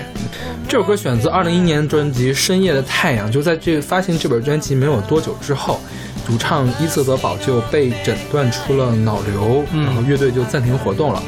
[0.67, 5.79] 这首歌选自二零一一年专辑《深夜的太阳》，就在这发行这本专辑没有多久之后，
[6.27, 11.23] 主唱伊瑟德堡就被诊断出了脑瘤，嗯然后乐队就暂停活动了。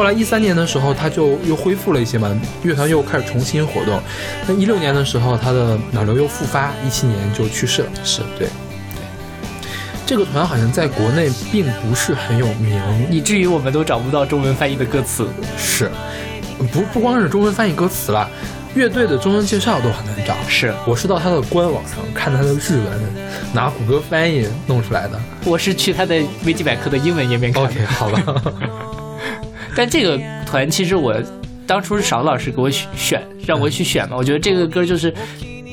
[0.00, 4.00] 后来一三年的时候，他就又恢复了一些嘛，乐团又开始重新活动。
[4.48, 7.88] 那一六年的时候，他的脑瘤又复发，一七年就去世了。
[8.02, 8.48] 是对。
[10.06, 12.80] 这个团好像在国内并不是很有名，
[13.10, 15.28] 以至于我们都找不到中文翻译的歌词。
[15.58, 15.90] 是，
[16.72, 18.26] 不不光是中文翻译歌词了，
[18.74, 20.34] 乐队的中文介绍都很难找。
[20.48, 22.86] 是我是到他的官网上看他的日文，
[23.52, 25.20] 拿谷歌翻译弄出来的。
[25.44, 27.68] 我是去他的维基百科的英文页面看的。
[27.68, 28.42] OK，好吧。
[29.76, 31.14] 但这个团其实我
[31.66, 34.16] 当初是勺老师给我选，让我去选嘛。
[34.16, 35.12] 我觉得这个歌就是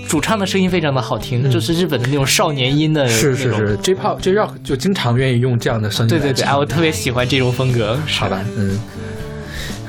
[0.07, 6.09] 主唱的声音非常的好听，就是日本的那种少年音的嗯是是是，J pop J rock 就经常愿意用这样的声音。
[6.09, 7.97] 对对对，啊，我特别喜欢这种风格。
[8.07, 8.79] 好吧，嗯。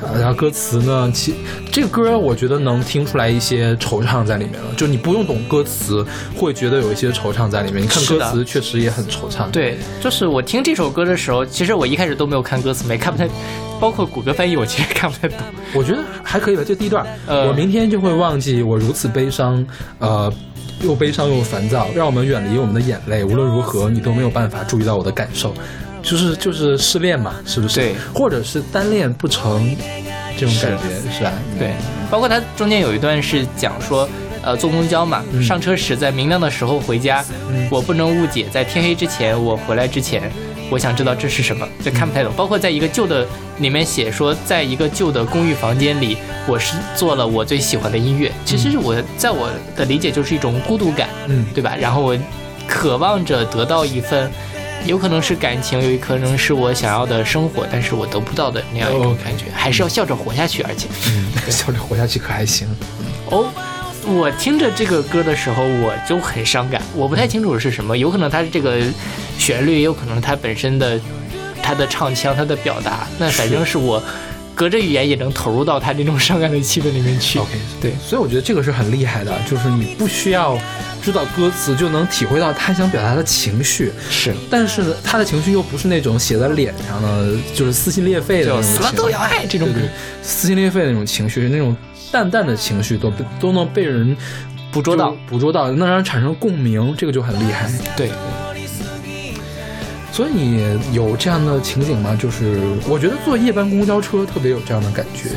[0.01, 1.11] 啊然后歌词呢？
[1.13, 1.35] 其
[1.73, 4.73] 这个歌我觉得能听出来一些惆怅在里面了。
[4.77, 6.07] 就你不用懂歌词，
[6.37, 7.83] 会觉得有一些惆怅在里面。
[7.83, 9.51] 你看歌词确实也很惆怅。
[9.51, 13.29] 对，就是我听这首歌的时候，其实我一开始都没有看歌词，没看不太，
[13.81, 15.39] 包括谷歌翻译，我其实看不太懂。
[15.75, 16.63] 我觉得还可以吧。
[16.65, 19.65] 就第一段，呃我明天就会忘记我如此悲伤，
[19.99, 20.33] 呃，
[20.83, 23.25] 又悲伤又烦躁，让我们远离我们的眼泪。
[23.25, 25.55] 无论如何，你都没有办法注意到我的感受，
[26.03, 27.81] 就是就是失恋嘛，是不是？
[27.81, 29.77] 对，或者是单恋不成，
[30.37, 31.33] 这种感觉是吧？
[31.59, 31.73] 对，
[32.11, 34.09] 包括它中间有一段是讲说，
[34.43, 40.31] 呃，坐公交嘛，嗯上车时在明亮的时候回家，嗯我不能误解，在天黑之前，我回来之前，
[40.71, 42.33] 我想知道这是什么，就看不太懂。
[42.37, 43.27] 包括在一个旧的
[43.59, 46.17] 里面写说，在一个旧的公寓房间里，
[46.47, 48.33] 我是做了我最喜欢的音乐。
[48.45, 51.75] 其实我在我的理解就是一种孤独感，嗯，对吧？
[51.81, 52.17] 然后我
[52.67, 54.31] 渴望着得到一份。
[54.87, 60.87] 有可能是感情，有可能是我想要的生活，但是我得不到的那样一种感觉，还是要笑着活下去，而且。
[61.09, 62.69] 嗯，笑着活下去可还行。
[63.29, 63.49] 哦，
[64.07, 66.81] 我听着这个歌的时候，我就很伤感。
[66.95, 68.81] 我不太清楚是什么，有可能它是这个
[69.39, 70.99] 旋律，也有可能它本身的
[71.63, 73.07] 它的唱腔、它的表达。
[73.19, 74.03] 那反正是我
[74.55, 77.39] 隔着语言也能投入到他这种伤感的气氛里面去。
[77.39, 80.59] OK，对，所以我觉得这个是很厉害的，就是你不需要
[81.01, 89.69] 知道歌词就能体会到他想表达的情绪，是但是呢，他的情绪又不是那种写在脸上的，就是撕心裂肺的那种就死了都要爱这种
[90.23, 91.77] 撕心裂肺的那种情绪，那种
[92.11, 94.17] 淡淡的情绪都被都能被人
[94.71, 97.71] 捕捉到捕捉到，能让人产生共鸣，这个就很厉害。
[97.97, 98.11] 对，
[100.13, 102.17] 所以你有这样的情景吗？
[102.19, 105.31] 就是我觉得坐夜班公交车特别有这样的感觉。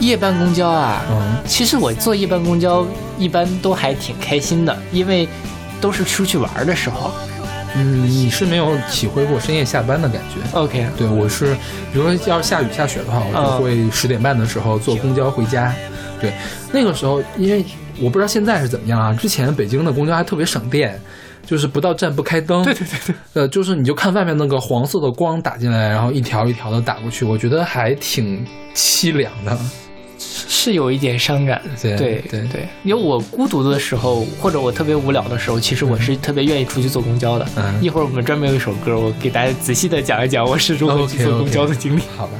[0.00, 2.86] 夜班公交啊，嗯其实我坐夜班公交
[3.18, 5.28] 一般都还挺开心的，因为
[5.80, 7.12] 都是出去玩的时候。
[7.74, 10.58] 嗯，你是没有体会过深夜下班的感觉。
[10.58, 11.54] OK，对，我是，
[11.92, 15.74] 比如说要是下雨下雪的话，我就嗯会十点半的时候坐公交回家。
[16.20, 16.32] 对，
[16.70, 17.64] 那个时候因为
[18.00, 21.00] 我不知道现在是怎么样啊，之前北京的公交还特别省电，
[21.46, 22.62] 就是不到站不开灯。
[22.64, 23.14] 对对对对。
[23.32, 29.58] 呃，就是你就看外面那个黄色的光打进来，然后一条一条的打过去，我觉得还挺凄凉的。
[30.21, 31.61] 是有一点伤感。
[31.81, 37.47] 对对对对，因为我孤独的时候，或者我特别无聊的时候，其实我是特别愿意出去坐公交的。
[37.55, 42.01] 嗯一会儿我们专门有一首歌，我给大家仔细的讲一讲我是如何去 OK，OK 坐公交的经历。
[42.15, 42.33] 好吧。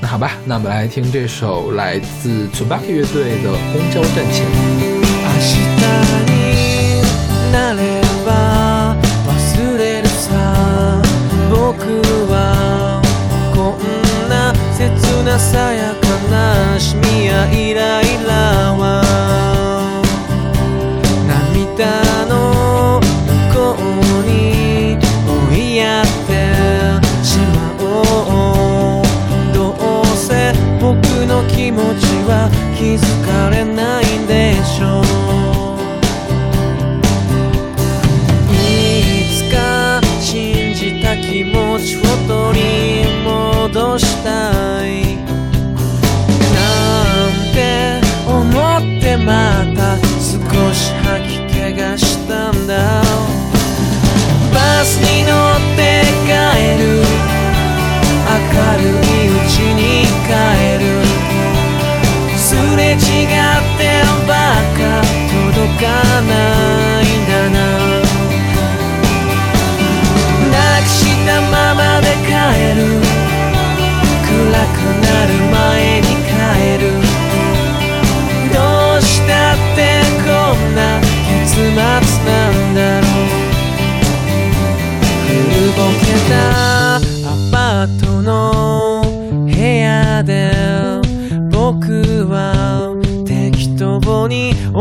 [0.00, 4.44] 那好吧，那我们来听这首来自 Tsubaki 乐队的《公交站前》。
[5.26, 5.50] 明日
[6.28, 6.32] に
[7.52, 7.80] なれ
[8.26, 8.94] ば
[9.26, 9.30] 忘
[9.78, 10.28] れるさ
[11.50, 12.32] 僕は
[13.54, 14.82] こんな切
[15.24, 16.07] なさやか
[16.79, 19.58] להשמיע אילה אילה וואו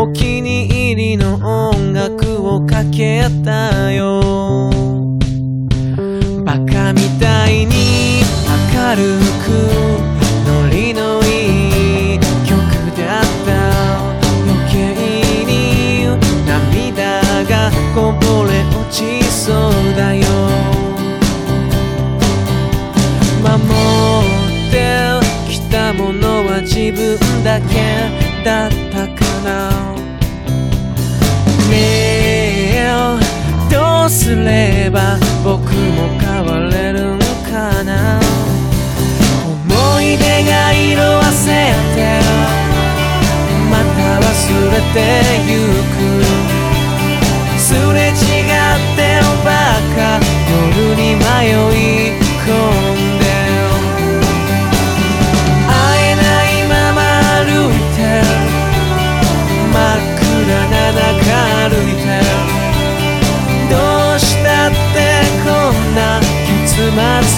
[0.01, 5.11] お気に入りの音楽をかけたよ。
[6.45, 8.23] バカみたいに
[8.77, 9.51] 明るく
[10.47, 12.57] ノリのいい曲
[12.97, 13.51] だった。
[14.47, 14.95] 余計
[15.45, 16.07] に
[16.47, 20.23] 涙がこぼれ落ちそうだよ。
[23.43, 23.51] 守
[24.69, 24.79] って
[25.51, 27.75] きたものは自分だけ
[28.45, 29.71] だったかな
[31.71, 32.89] ねえ
[33.71, 37.19] どうすれば僕も変われるん
[37.51, 38.21] かな。
[39.45, 41.47] 思い出が色あせ
[41.95, 42.21] て
[43.71, 44.27] また忘
[44.73, 44.97] れて
[45.47, 45.53] ゆ
[45.95, 45.99] く。
[47.59, 48.15] すれ違っ
[48.97, 48.99] て
[49.45, 49.51] ば
[49.95, 49.99] か
[50.51, 51.21] 夜に迷
[51.53, 51.55] い
[52.47, 52.49] 込
[52.87, 52.88] ん
[66.99, 67.38] 結末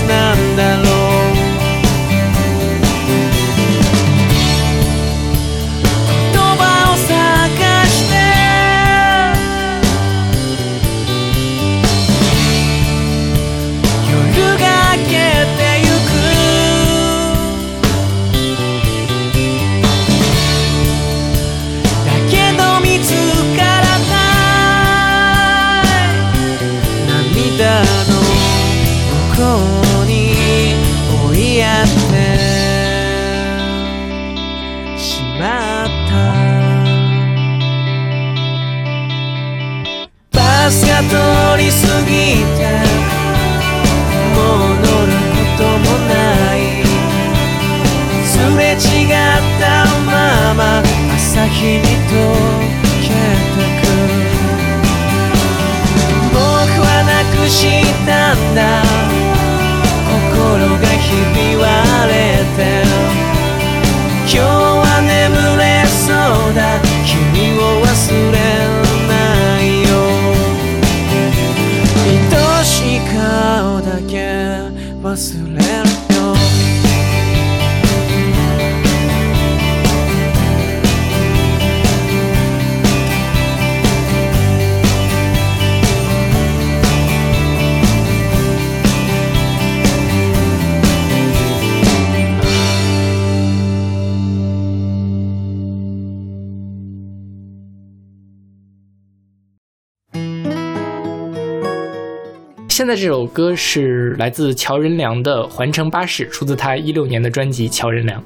[103.01, 108.20] 这首歌是来自乔任梁的《环城巴士》，出自他一六年的专辑《乔任梁》。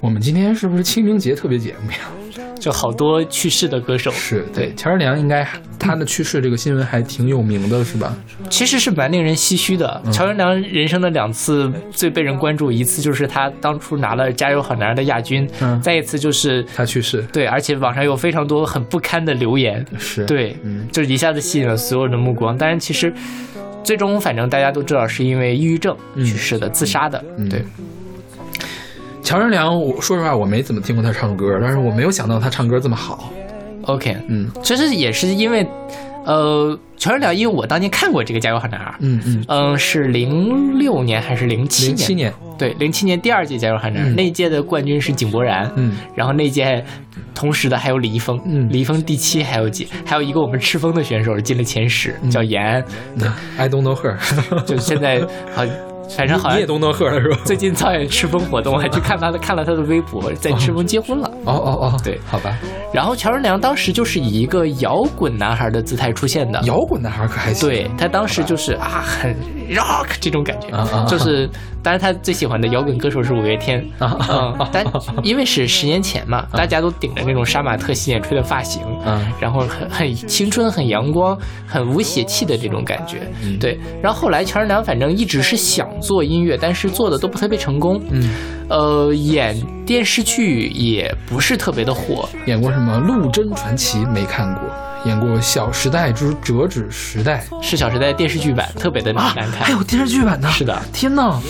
[0.00, 2.00] 我们今天是不是清明节特别节目呀？
[2.60, 5.46] 就好多去世的歌手，是对，乔任梁应该
[5.78, 8.14] 他的去世这个新闻还挺有名的，是吧？
[8.50, 10.02] 其实是蛮令人唏嘘的。
[10.12, 22.56] 乔任梁人生的两次最被人关注，一次就是他当初拿了《加油好男儿》的亚军，嗯再一次就是他去世对，而且网上有非常多很不堪的留言，是对，嗯就一下子吸引了所有人的目光。
[22.58, 23.12] 但是其实
[23.86, 27.64] 最终反正大家都知道是因为抑郁症嗯去世的，自杀的，嗯对。
[29.22, 33.32] 乔任梁，我说实话我没怎么听过他唱歌，但是我没有想到他唱歌这么好。
[33.82, 35.64] OK，嗯其实也是因为，
[36.24, 41.90] 呃，乔任梁，因为我当年看过这个《加油好男孩》，嗯嗯，嗯，是零六年还是零七年？
[41.90, 44.14] 零七年，对，零七年第二届加油好男孩，嗯。
[44.16, 46.84] 那一届的冠军是井柏然，嗯，然后那届
[47.34, 48.68] 同时的还有李易峰，嗯。
[48.70, 52.30] 李易峰第七还有几，还有一个我们赤峰的选手进了前十，嗯。
[52.30, 52.62] 叫严。
[52.62, 52.84] 安
[53.58, 54.16] ，I don't know her。
[54.64, 55.20] 就现在
[55.54, 55.64] 好
[56.16, 57.38] 反正好像你也东东赫了是吧？
[57.44, 61.30] 最近造演赤峰活动，我还去看他的看了他的微博，在赤峰结婚了。
[61.44, 62.58] 哦哦哦，对好吧，
[62.92, 67.68] 然后乔任梁当时就是以一个摇滚男孩的姿态出现的，摇滚男孩可还行。
[67.68, 69.36] 对他当时就是啊，很
[69.74, 70.68] rock 这种感觉，
[71.06, 71.48] 就是
[71.82, 73.84] 当然他最喜欢的摇滚歌手是五月天，
[74.72, 74.84] 但
[75.22, 81.36] 因为是十年前嘛，大家都顶着那种杀马特洗剪吹的发型，嗯然后很很青春、很阳光、
[81.66, 83.18] 很无邪气的这种感觉，
[83.60, 83.78] 对。
[84.02, 88.30] 然后后来乔任梁反正一直是想做音乐，但是做的都不特别成功，嗯，
[88.68, 94.62] 呃，演电视剧也不是特别的火，演过什么《陆贞传奇》没看过，
[95.04, 100.50] 演过《小时代之折纸时代》是《小时代》电视剧版特别的难看，还有电视剧版呢。
[100.50, 101.40] 是的，天呐，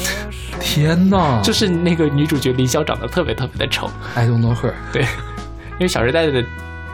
[0.61, 4.73] 天呐，就是那个女主角林萧长得特别特别的丑，I don't know her。
[4.93, 6.45] 对，因为《小时代》的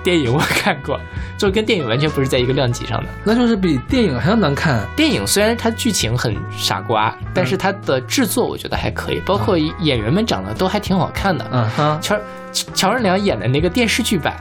[0.03, 1.01] 电影我看过，
[1.39, 3.09] 就跟电影完全不是在一个量级上的。
[3.25, 4.87] 那就是比电影还要难看。
[4.97, 11.47] 电影虽然它剧情很傻瓜，但是它的制作我觉得还可以，包括演员们长得都还挺好看的。
[11.53, 12.17] 嗯哼，乔
[12.53, 14.37] 乔任梁演的那个电视剧版，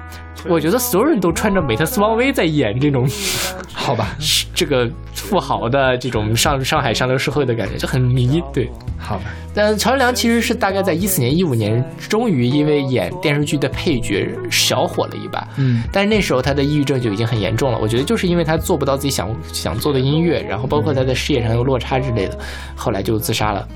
[0.48, 3.08] 我觉得所有人都穿着美特斯邦威在演这种
[3.74, 4.16] 好吧，
[4.54, 8.42] 这个富豪的这种上上海上流社会的感觉，就很迷。
[8.54, 9.24] 对，好吧，
[9.56, 15.48] 但乔任梁其实是大概在一四年、一五年，终于因为演电视剧的配角小火了一把。
[15.58, 22.38] 嗯但是那时候他的抑郁症就已经很严重了，我觉得就是因为他做不到自己想想做的音乐，然后包括他在事业上有落差之类的，
[22.76, 23.68] 后来就自杀了。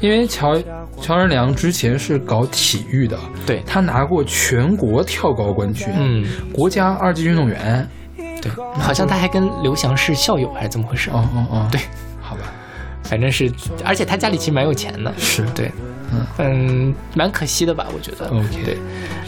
[0.00, 0.56] 因为乔
[1.00, 7.86] 乔任梁之前是搞体育的，对，他拿过全国跳高冠军，嗯，国家二级运动员。
[8.42, 11.10] 对，好像他还跟刘翔是校友还是怎么回事？
[11.10, 11.78] 哦哦哦，对，
[12.22, 12.42] 好吧，
[13.02, 13.52] 反正是，
[13.84, 15.42] 而且他家里其实蛮有钱的，是。
[15.54, 15.70] 对，
[16.10, 16.26] 嗯。
[16.38, 17.86] 嗯，蛮可惜的吧？
[17.94, 18.26] 我觉得。
[18.28, 18.78] OK 对，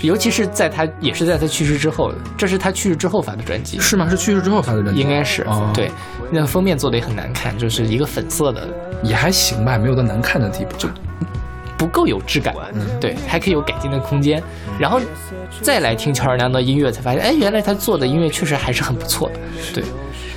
[0.00, 4.08] 尤其是在他也是在他去世之后，这是他去世之后发的专辑，是吗？
[4.08, 5.02] 是去世之后发的专辑？
[5.02, 5.70] 应该是、哦。
[5.74, 5.90] 对，
[6.32, 8.66] 那个封面做的也很难看，就是一个粉色的，
[9.02, 10.74] 也还行吧，没有到难看的地步。
[10.78, 10.88] 就
[11.76, 14.42] 不够有质感，嗯对，还可以有改进的空间。
[14.78, 15.00] 然后
[15.60, 19.34] 再来听乔任梁的音乐，才发现，哎，原来他做的音乐确实还是很不错的。
[19.74, 19.84] 对，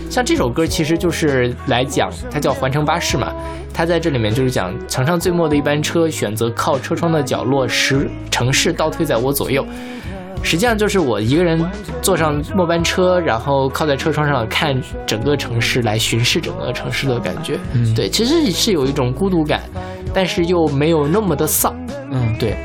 [0.10, 3.32] 像这首歌其实就是来讲，它叫《环城巴士》嘛，
[3.72, 9.64] 它在这里面就是讲城上最末的一班车选择靠车窗的角落，使城市倒退在我左右。
[10.46, 11.60] 实际上就是我一个人
[12.04, 17.58] 坐上末班车，然后靠在车窗上看整个城市，来巡视整个城市的感觉。
[17.74, 19.64] 嗯对，其实是有一种孤独感，
[20.14, 21.76] 但是又没有那么的丧。
[22.12, 22.56] 嗯，对，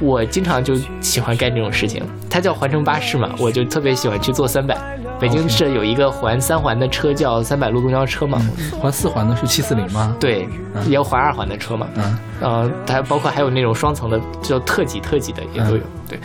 [0.00, 2.00] 我经常就喜欢干这种事情。
[2.30, 4.78] 它叫环城巴士嘛，我就特别喜欢去坐三百。
[5.18, 8.38] 北京市有一个环三环的车叫三百路公交车嘛，
[8.78, 10.14] 环四环的是七四零吗？
[10.20, 10.46] 对，
[10.86, 15.82] 也有环二环的车嘛，嗯，呃，它包括还有那种双层的，叫特级特级的也都有。
[16.06, 16.20] 对，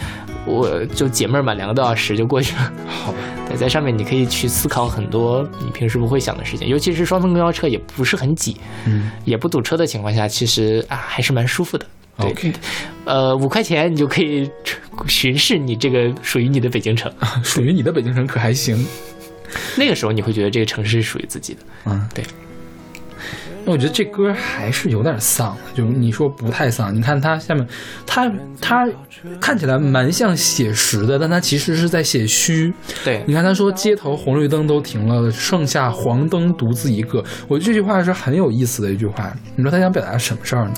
[0.46, 2.72] 我就解闷儿嘛，两个多小时就过去了。
[2.89, 3.18] 好吧，
[3.48, 9.10] 对，在上面你可以去思考很多你平时不会想的事情，尤其是双层公交车也不是很挤，嗯。
[9.24, 11.86] 也不堵车的情况下，其实啊还是蛮舒服的。
[12.18, 12.53] 对，OK，
[13.05, 14.49] 呃，五块钱你就可以
[15.07, 17.12] 巡视你这个属于你的北京城。
[17.43, 18.86] 属于你的北京城可还行。
[19.76, 21.59] 那个时候你会觉得这个城市是属于自己的。
[21.86, 22.24] 嗯，对。
[23.64, 27.68] 那我觉得这歌还是有点丧，就你说不太丧，你看它下面，
[28.07, 28.89] 它它
[29.39, 32.74] 看起来蛮像写实的，但它其实是在写虚。
[33.03, 37.24] 对你看他说街头红绿灯都停了，剩下黄灯独自一个。
[37.47, 39.32] 我觉得这句话是很有意思的一句话。
[39.55, 40.74] 你说他想表达什么事儿呢？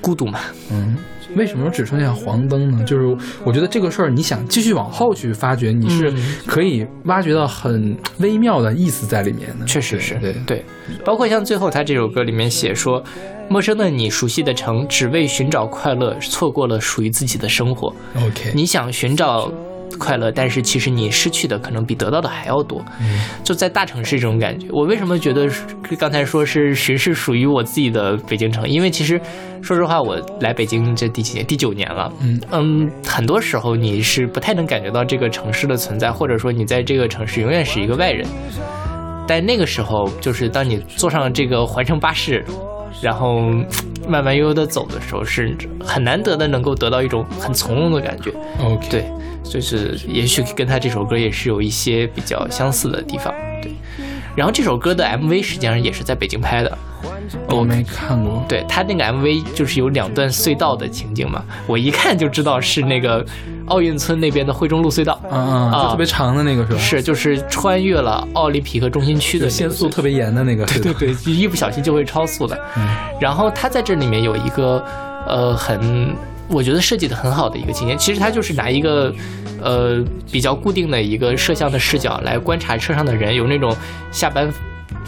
[0.00, 0.96] 孤独嘛，嗯，
[1.36, 2.84] 为什么只剩下黄灯呢？
[2.84, 9.66] 就是我觉得这个事儿，你想继续往后去发掘，你是嗯可以挖掘到很微妙的意思在里面的。
[9.66, 10.64] 确实是对对，
[11.04, 13.02] 包括像最后他这首歌里面写说，
[13.48, 17.88] 陌生的你，熟悉的城，只为寻找快乐，错过了属于自己的生活。
[18.16, 19.50] OK，你想寻找
[19.98, 22.84] 快乐，但是其实你失去的可能比得到的还要多。
[23.42, 25.48] 就在大城市这种感觉，我为什么觉得
[25.98, 28.68] 刚才说是巡视属于我自己的北京城？
[28.68, 29.20] 因为其实
[29.62, 31.46] 说实话，我来北京这第几年？
[31.46, 32.12] 第九年了。
[32.20, 38.26] 嗯嗯，很多时候你是不太能感觉到这个城市的存在，或者说你在这个城市永远是一个外人。
[39.26, 42.44] 但那个时候，就是当你坐上这个环城巴士，
[43.00, 43.40] 然后
[44.08, 48.32] 慢慢悠悠的走的时候，是很难得的能够得到一种很从容的感觉。
[48.62, 49.12] OK，对，
[49.44, 53.32] 就是也许跟他这首歌也是有一些比较相似的地方。
[53.62, 53.72] 对，
[54.34, 56.78] 然后这首歌的 MV 实际上也是在北京拍的。
[57.48, 58.42] 我没看过。
[58.48, 63.24] 对他那个 MV 就是有两段隧道的情景嘛，我一看就知道是那个
[63.68, 65.20] 奥运村那边的惠中路隧道。
[65.24, 66.78] 嗯嗯，就啊特别长的那个是吧？
[66.78, 70.64] 是，就是穿越了奥林匹克中心区的限速特别严的那个。
[70.66, 72.58] 对对对，一不小心就会超速的。
[72.76, 72.88] 嗯
[73.20, 74.84] 然后他在这里面有一个
[75.26, 76.14] 呃很，
[76.48, 79.12] 我觉得设计的很好的一个情节，其实他就是拿一个
[79.60, 83.74] 呃比较固定的一个摄像的视角来观察车上的人，有那种
[84.12, 84.48] 下班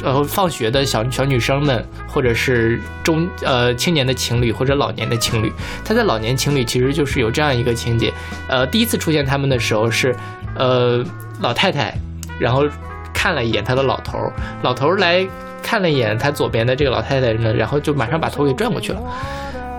[0.03, 5.53] 呃放学的小小女生们，或者是中呃青年的情侣或者老年的情侣，
[5.85, 8.13] 他在老年情侣其实就是有这样一个情节，
[8.49, 10.15] 呃，第一次出现他们的时候是，
[10.55, 11.05] 呃，
[11.41, 11.95] 老太太，
[12.39, 12.65] 然后
[13.13, 14.33] 看了一眼他的老头儿，
[14.63, 15.27] 老头儿来
[15.63, 19.01] 看了一眼他左边的这个老太太呢，然后就马上把头给转过去了。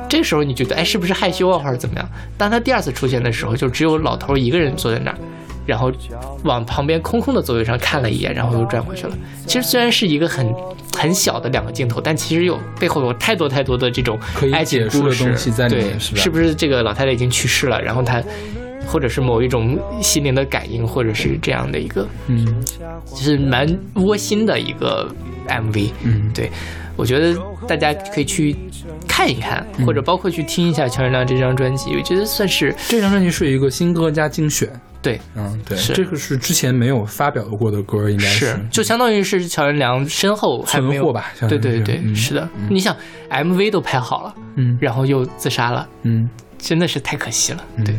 [0.07, 2.05] 这时候你觉得，哎，是不是害羞啊，或者怎么样？
[2.37, 5.17] 当他第二次出现的时候，就只有老头儿一个人坐在那儿，
[5.65, 5.91] 然后
[6.43, 9.17] 往旁边空空的座位上看了一眼，然后又转回去了。
[9.45, 10.53] 其实虽然是一个很
[10.97, 18.21] 很小的两个镜头，但其实有背后有太多太多的这种可以爱情解释的故事东西在里面对，是吧是不是这个老太太已经去世了，然后她
[18.87, 22.45] 或者是某一种心灵的感应，或者是这样的一个，嗯
[23.05, 25.09] 就是蛮窝心的一个
[25.47, 25.91] MV。
[26.03, 26.51] 嗯，对，
[26.95, 28.55] 我觉得大家可以去
[29.07, 34.69] 看一看，嗯或者包括去听一下乔任亮这张专辑，我觉得算是这张专辑是一个新歌加精选。
[35.01, 42.47] 对，嗯，对，是这个是之前没有发表过的歌，应该是就相当于是乔任梁身后还没有存货吧对对对，嗯是的。
[42.69, 42.95] 你想
[43.29, 47.65] MV 都拍好了，嗯然后又自杀了，嗯真的是太可惜了。
[47.77, 47.95] 嗯对。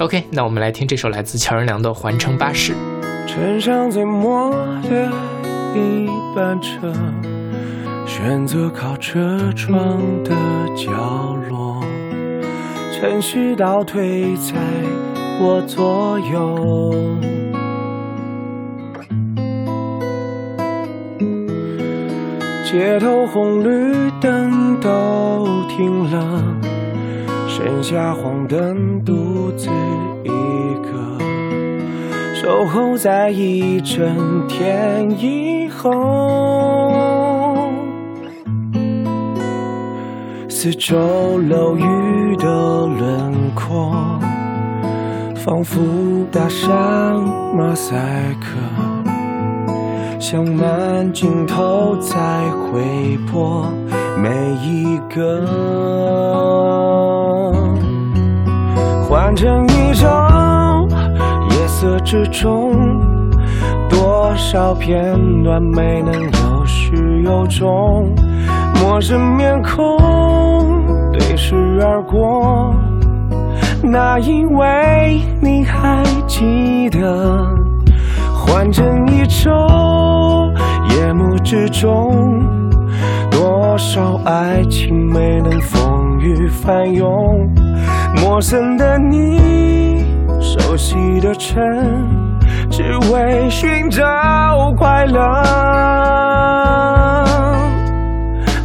[0.00, 2.72] OK，那我们来听这首来自乔任梁的《环城巴士》。
[3.26, 4.50] 乘上最末
[4.82, 5.10] 的
[5.74, 6.92] 一班车，
[8.06, 10.30] 选择靠车窗的
[10.76, 11.84] 角落，
[12.94, 14.54] 城市倒退在
[15.40, 17.04] 我左右。
[22.64, 26.42] 街头红绿灯都停了，
[27.46, 29.70] 剩下黄灯独自
[30.22, 30.28] 一
[30.82, 31.18] 个。
[32.34, 35.90] 守候在一整天以后，
[40.48, 42.44] 四周楼宇的
[42.86, 44.17] 轮廓，
[45.48, 45.80] 仿佛
[46.30, 47.24] 打上
[47.56, 47.96] 马赛
[48.38, 48.58] 克，
[50.20, 52.18] 想慢镜头在
[52.50, 53.64] 回播
[54.18, 54.28] 每
[54.62, 55.46] 一个。
[59.08, 60.86] 换成一种
[61.52, 62.74] 夜色之中，
[63.88, 68.14] 多少片段没能有始有终，
[68.82, 69.96] 陌生面孔
[71.10, 72.74] 对视而过，
[73.82, 77.46] 那因为你还记得，
[78.34, 79.50] 换成一周
[80.90, 82.44] 夜幕之中。
[83.30, 87.48] 多少爱情没能风雨翻涌，
[88.20, 90.04] 陌生的你，
[90.40, 91.62] 熟悉的城，
[92.68, 94.02] 只为寻找
[94.76, 95.44] 快乐，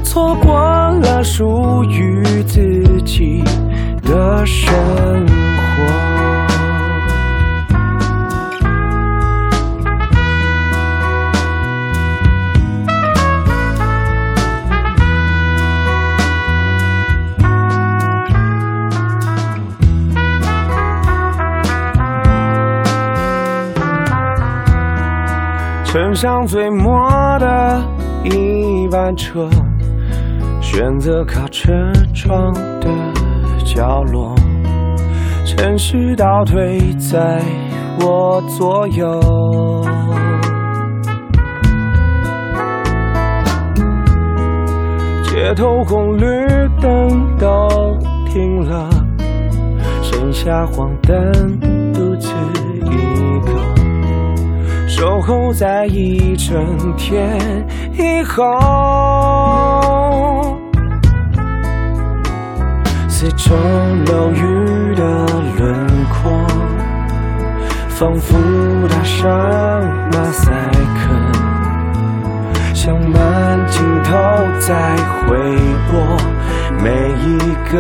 [0.04, 3.44] 错过了属于自己
[4.04, 5.84] 的生活。
[25.86, 27.00] 乘上最末
[27.38, 27.84] 的
[28.24, 29.48] 一班车，
[30.60, 31.72] 选择靠车
[32.16, 32.52] 窗
[33.76, 34.36] 角落，
[35.44, 37.42] 城市倒退在
[38.02, 39.20] 我左右。
[45.24, 46.24] 街头红绿
[46.80, 47.98] 灯都
[48.32, 48.88] 停了，
[50.04, 51.60] 剩下黄灯
[51.94, 52.30] 独自
[52.86, 53.52] 一个。
[54.88, 57.40] 守候在一整天
[57.94, 58.44] 以后，
[63.24, 65.02] 四周楼宇的
[65.58, 66.46] 轮廓，
[67.88, 68.38] 仿佛
[68.90, 70.52] 打上马赛
[71.00, 71.08] 克，
[72.74, 74.12] 像慢镜头
[74.60, 75.38] 在回
[75.90, 76.04] 播
[76.84, 76.92] 每
[77.24, 77.40] 一
[77.72, 77.74] 个。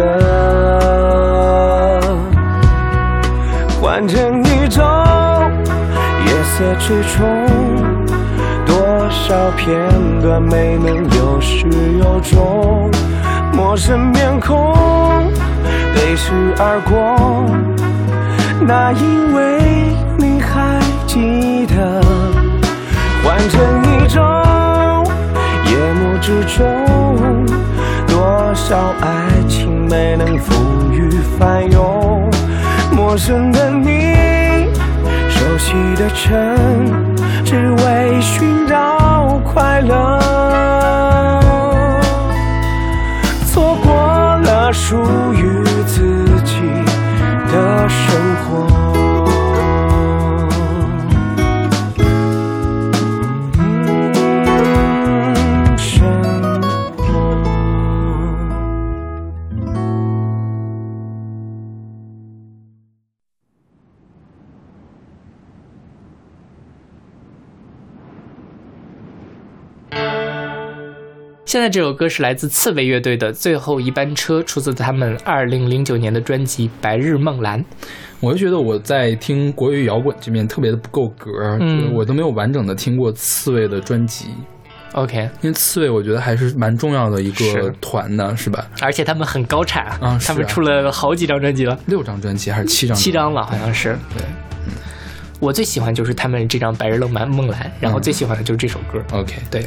[3.81, 4.81] 换成一种
[6.25, 7.21] 夜色之中，
[8.65, 8.73] 多
[9.09, 9.91] 少片
[10.21, 11.67] 段没能有始
[12.01, 12.89] 有终，
[13.51, 14.73] 陌生面孔
[16.13, 17.49] 对视而过，
[18.61, 21.99] 那因为你还记得，
[23.23, 24.23] 换成一种
[25.65, 26.63] 夜幕之中，
[28.05, 31.09] 多少爱情没能风雨
[31.39, 32.29] 翻涌，
[32.91, 34.67] 陌生的你，
[35.29, 36.55] 熟悉的城，
[37.43, 40.19] 只为寻找快乐，
[44.73, 44.97] 属
[45.33, 46.55] 于自己
[47.51, 49.22] 的生活。
[71.53, 77.61] 现在这首歌是来自刺猬乐队的《最后一班车》，出自他们二零零九年的专辑《白日梦蓝》。
[78.19, 81.29] 我就觉得我在听国语摇滚这边特别的不够格，
[81.61, 84.29] 嗯我都没有完整的听过刺猬的专辑
[84.93, 88.67] ，OK，因为刺猬我觉得还是蛮重要的一个团的，是吧？
[88.81, 92.97] 而且他们很高产啊他们出了好几张专辑了，六张专辑还是七张？
[92.97, 93.95] 七张了好像是。
[94.17, 94.25] 对
[95.39, 98.99] 我最喜欢就是他们这张《白日梦蓝梦蓝》，然后嗯最喜欢的就是这首歌。
[99.11, 99.63] OK，对，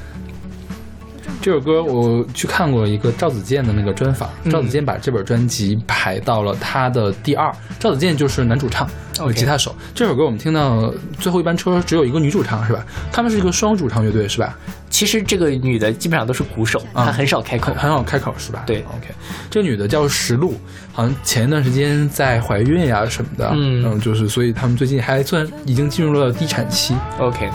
[1.47, 7.55] 这首歌我去看过一个赵子健的那个专访，嗯赵子健把这本专辑排到了他的第二。
[7.78, 8.90] 赵子健就是男主唱
[9.20, 9.72] ，OK 吉他手。
[9.94, 12.84] 这首歌我们听到最后一班车只有一个女主唱是吧？
[13.12, 14.59] 他们是一个双主唱乐队是吧？
[14.90, 17.82] 其实这个女的基本上都是鼓手，啊她很少开口很。
[17.82, 18.64] 很好开口是吧？
[18.66, 19.14] 对，OK。
[19.49, 20.57] 这个女的叫石璐，
[20.92, 26.97] 好像前一段时间在怀孕呀什么的，嗯就是所以他们最近还算已经进入了低产期。
[27.20, 27.49] OK，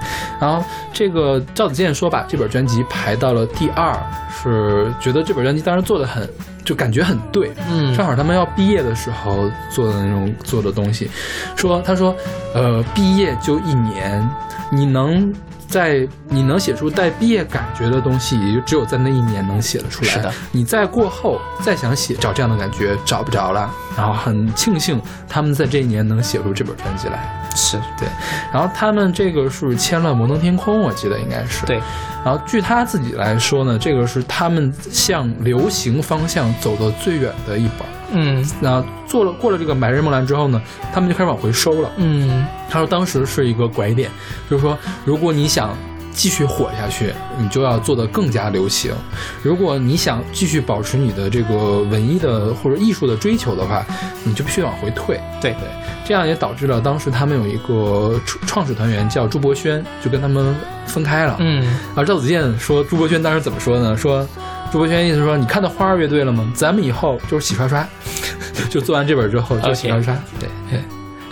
[0.40, 3.96] 然后这个赵子健说把这本专辑排到了第二，
[4.30, 6.28] 是觉得这本专辑当时做的很，
[6.64, 11.10] 就感觉很对，嗯正好他们要毕业的时候做的那种做的东西。
[11.56, 12.14] 说他说，
[12.54, 14.28] 呃，毕业就一年，
[14.70, 15.32] 你能。
[15.68, 20.10] 在你能写出带毕业感觉的东西，也就只有在那一年能写得出来。
[20.10, 23.70] 是的，你再过后再想写找这样的感觉，找不着了。
[23.96, 27.34] 然后很庆幸他们在这一年能写出这本专辑来。
[27.54, 28.08] 是对，
[28.52, 31.66] 然后他们这个是签了摩登天空，我记得应该是。
[31.66, 31.80] 对，
[32.24, 37.86] 然后据他自己来说呢，这个是他们向流行方向走的最远的一本。
[38.10, 40.60] 嗯那做了过了这个《白日梦蓝》之后呢，
[40.94, 41.90] 他们就开始往回收了。
[41.98, 44.10] 嗯他说当时是一个拐点，
[44.50, 45.76] 就是说如果你想
[46.18, 48.92] 继续火下去，你就要做得更加流行；
[49.40, 53.86] 如果你想继续保持你的这个文艺的或者艺术的追求的话，
[54.24, 55.20] 你就必须往回退。
[55.40, 55.68] 对对，
[56.04, 60.52] 这样也导致了当时他们有一个创创始团员叫朱博轩，就跟他们
[60.86, 61.36] 分开了。
[61.38, 61.64] 嗯
[61.94, 63.96] 而赵子健说，朱博轩当时怎么说呢？
[63.96, 64.26] 说
[64.72, 66.50] 朱博轩意思说，你看到花儿乐队了吗？
[66.52, 67.86] 咱们以后就是洗刷刷，
[68.68, 70.12] 就做完这本之后就洗刷刷。
[70.40, 70.82] 对对，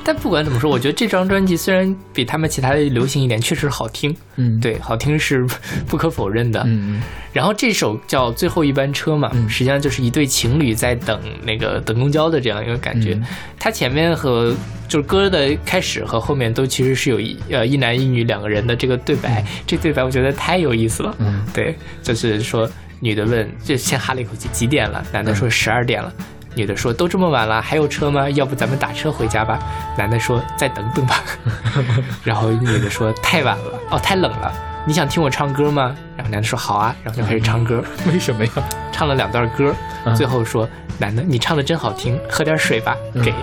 [0.06, 4.16] 但不管怎么说，我觉得这张专辑虽然比他们其他的流行一点，确实好听。
[4.36, 5.44] 嗯，，对，好听是
[5.88, 6.62] 不可否认的。
[6.64, 7.02] 嗯
[7.32, 13.14] 然后这首叫《最后一班车》嘛，嗯实际上就是一对情侣在等那个等公交的这样一个感觉。
[13.14, 13.26] 嗯
[13.58, 14.54] 它前面和
[14.86, 21.14] 就是歌的开始和后面都其实是有一呃一男一女两个人的这个对白，这对白我觉得太有意思了。
[21.18, 25.04] 嗯对，就是说女的问，就先哈了一口气几点了？
[25.12, 26.12] 男的说十二点了。
[26.56, 28.28] 女的说：“都这么晚了，还有车吗？
[28.30, 29.58] 要不咱们打车回家吧？”
[29.96, 31.22] 男的说：“再等等吧。”
[32.24, 34.50] 然后女的说：“太晚了，哦，太冷了。
[34.86, 38.50] 你想听我唱歌吗？”然后男的说：“好啊。”然后就开始唱歌，嗯，为什么呀？
[38.90, 39.74] 唱了两段歌，
[40.06, 40.66] 嗯最后说
[40.98, 43.34] ：“男的，你唱的真好听，喝点水吧。”给。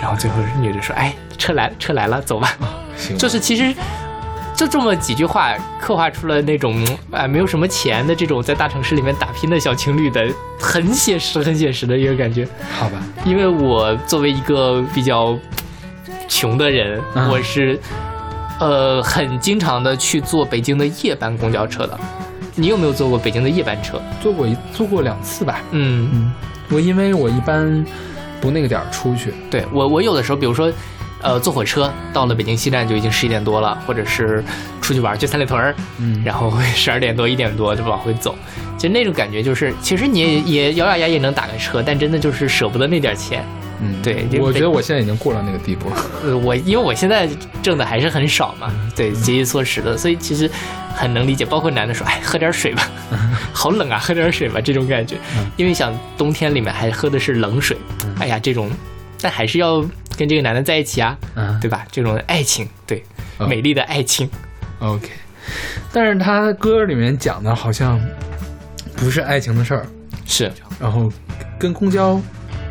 [0.00, 2.56] 然后最后女的说：“哎，车来，车来了，走吧。”
[2.98, 3.74] 行就是其实
[4.54, 10.26] 就这么几句话，刻画出了那种哎、没有什么钱的这种在大城市里面打拼的小情侣的
[10.58, 12.46] 很写实、很写实的一个感觉。
[12.78, 15.36] 好吧，因为我作为一个比较
[16.28, 17.78] 穷的人，嗯我是
[18.60, 21.98] 呃很经常的去坐北京的夜班公交车的。
[22.54, 24.00] 你有没有坐过北京的夜班车？
[24.20, 25.60] 坐过一坐过两次吧。
[25.70, 26.32] 嗯，嗯，
[26.70, 27.84] 我因为我一般
[28.42, 29.32] 不那个点儿出去。
[29.50, 30.70] 对我，我有的时候，比如说，
[31.22, 34.42] 呃，坐火车到了北京西站就已经十一点多了，或者是
[34.80, 38.34] 出去玩去三里屯儿，嗯然后十二点多一点多就往回走，
[38.76, 43.44] 其实那种感觉就是，其实你也也咬咬牙也能打个车，但真的就是舍不得那点钱。
[43.84, 45.96] 嗯，对我觉得我现在已经过了那个地步了。
[46.22, 47.28] 呃，我因为我现在
[47.60, 50.48] 挣的还是很少嘛，对，节衣缩食的，所以其实
[50.94, 51.44] 很能理解。
[51.44, 52.88] 包括男的说，哎，喝点水吧，
[53.52, 55.16] 好冷啊，喝点水吧，这种感觉。
[55.56, 57.76] 因为想冬天里面还喝的是冷水，
[58.20, 58.70] 哎呀，这种，
[59.20, 59.84] 但还是要
[60.22, 61.84] 跟这个男的在一起啊，嗯对吧？
[61.90, 63.02] 这种爱情，对，
[63.40, 64.30] 嗯美丽的爱情
[64.78, 65.08] ，OK，
[65.92, 68.00] 但是他歌里面讲的好像
[68.94, 69.84] 不是爱情的事儿，
[70.24, 70.52] 是。
[70.78, 71.12] 然后
[71.58, 72.20] 跟公交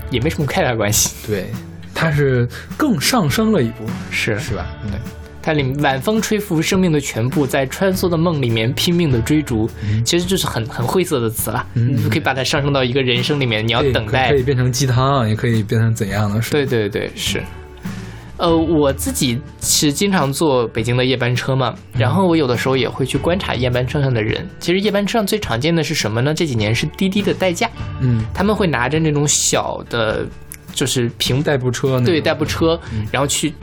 [0.09, 1.49] 也没什么太大关系，对，
[1.93, 2.47] 他是
[2.77, 4.39] 更上升了一步，是。
[4.39, 4.65] 是吧？
[4.89, 4.97] 对，
[5.41, 9.69] 它里晚风吹拂生命的全部，在穿梭的梦里面拼命的追逐，
[10.05, 11.65] 其实就是很很晦涩的词了。
[11.73, 16.41] 嗯你可以把它上升到一个人生里面，你要等待可以变成鸡汤，也可以变成怎样的？
[16.41, 17.41] 是对对对，是。
[18.37, 24.43] 呃，我自己是经常坐北京的夜班车嘛，然后我有的时候也会去观察夜班车上的人。
[24.59, 26.33] 其实夜班车上最常见的是什么呢？
[26.33, 27.69] 这几年是滴滴的代驾，
[27.99, 30.25] 嗯，他们会拿着那种小的，
[30.73, 32.79] 就是平代步车对代步车，
[33.11, 33.53] 然后去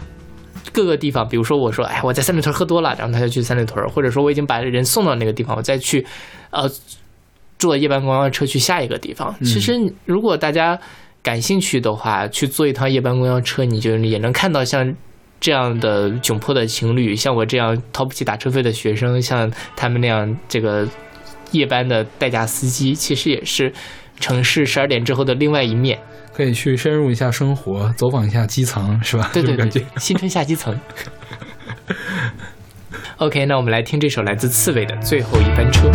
[0.73, 6.07] 各个地方，比如说我说，哎，我在三里屯喝多了，然后他就去三里屯，或者说我已经把人送到那个地方，我再去，
[6.51, 6.71] 呃，
[7.59, 9.35] 坐夜班公交车去下一个地方。
[9.45, 9.73] 其实
[10.05, 10.79] 如果大家
[11.23, 14.95] 感兴趣的话，去坐一趟夜班公交车，你就也能看到像。
[15.41, 20.85] 这样的窘迫的情侣，像我这样掏不起打车费的学生，像他们那样这个
[21.53, 23.73] 夜班的代驾司机，其实也是
[24.19, 25.99] 城市十二点之后的另外一面。
[26.35, 29.29] 可以去深入一下生活，走访一下基层，是吧？
[29.33, 30.79] 对对对新春下基层。
[33.17, 35.91] OK，那我们来听这首来自刺猬的《最后一班车》。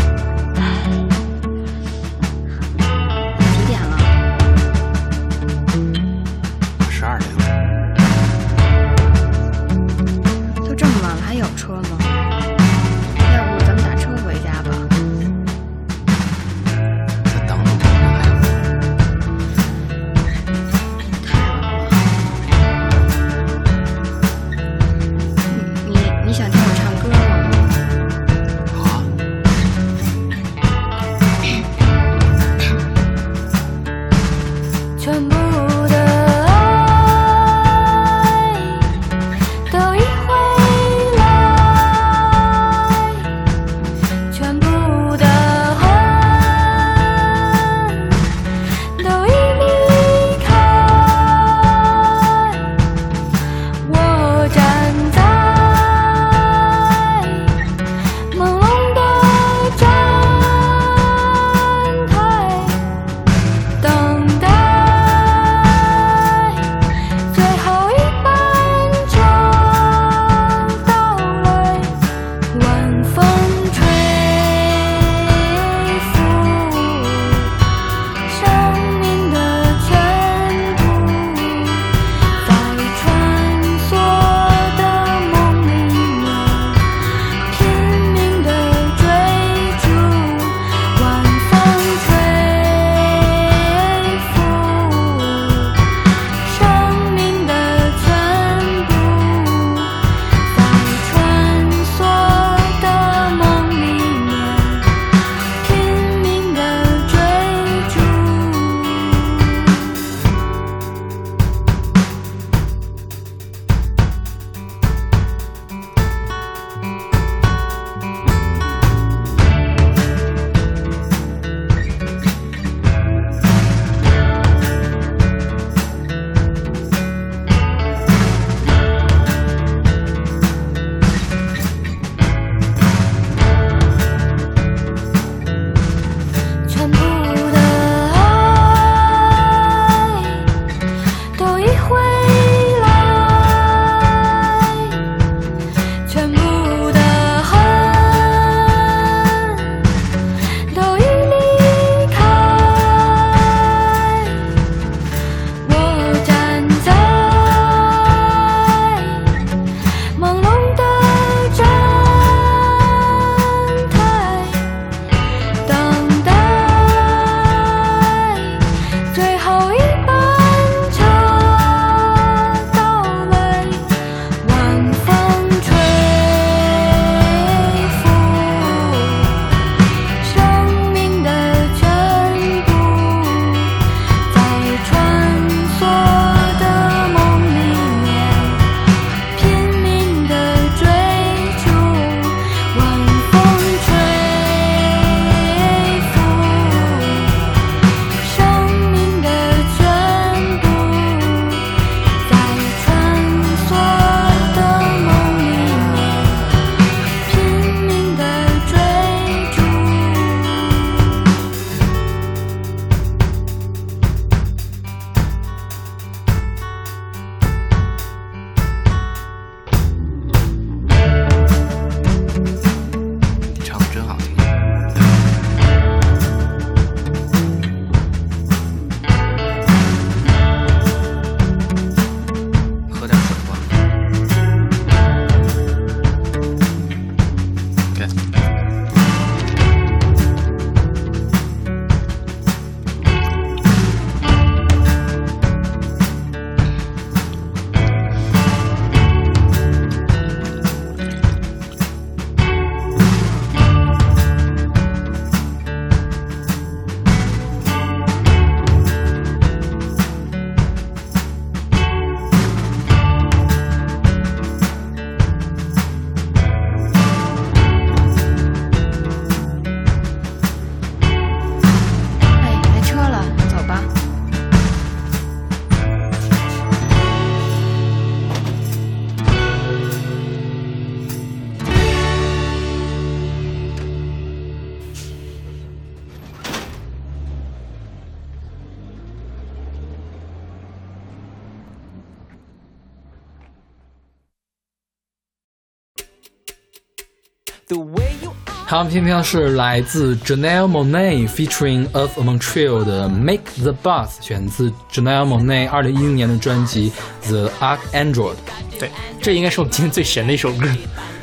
[298.74, 306.92] 好，我们听听是来自 Janelle Monet featuring Earth Montreal 的《Make the Bus》，选自 Janelle Monet 二零一零年的专辑
[307.30, 308.32] 《The Archangel》。
[308.80, 308.90] 对，
[309.22, 310.66] 这应该是我们今天最神的一首歌。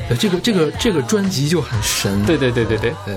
[0.09, 2.25] 对，这个这个这个专辑就很神。
[2.25, 3.17] 对对对对对，对，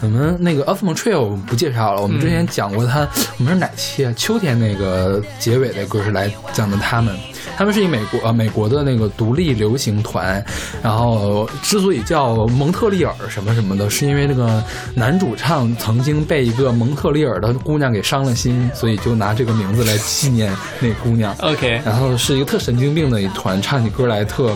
[0.00, 4.12] 我们那个 Earth Montreal 我们不介绍了，我们之前讲过他，我们是哪期啊？
[4.16, 7.16] 秋天那个结尾的歌是来讲的他们。
[7.56, 10.44] 他们是一美国呃美国的那个独立流行团，
[10.82, 14.62] 然后之所以叫蒙特利尔什么什么的，是因为那个
[14.94, 21.32] 男主唱曾经被一个蒙特利尔的姑娘给伤了心，所以就拿这个名字来纪念那姑娘。
[21.40, 24.52] OK 然后是一个特神经病的一团，唱起歌来特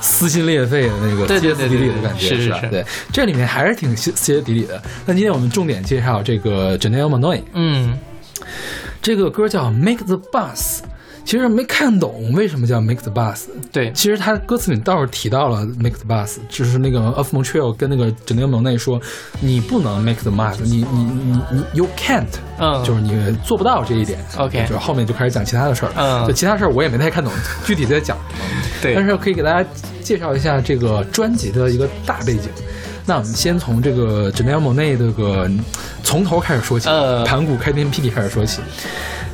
[0.00, 4.82] 撕心裂肺的那个歇斯底里的感觉，是是是对，这里面还是挺歇歇斯底里的。
[5.06, 7.98] 那今天我们重点介绍这个 Janelle Monáe，嗯，
[9.02, 10.80] 这个歌叫 Make the Bus。
[11.30, 19.00] 其实没看懂为什么叫 Make the Bus，对，其实他歌词里倒是提到了 Make the Bus，就是那个 Of Montreal 跟那个 Janelle Monáe 说，
[19.38, 22.26] 你不能 Make the Bus，你你你你 You can't，
[22.58, 24.18] 嗯就是你做不到这一点。
[24.38, 25.92] OK 就是后面就开始讲其他的事儿。
[25.94, 27.32] 嗯就其他事儿我也没太看懂
[27.64, 28.62] 具体在讲什么。
[28.82, 29.64] 对但是可以给大家
[30.02, 32.50] 介绍一下这个专辑的一个大背景。
[33.06, 35.48] 那我们先从这个 Janelle Monáe 这个
[36.02, 38.60] 从头开始说起，呃盘古开天辟地开始说起。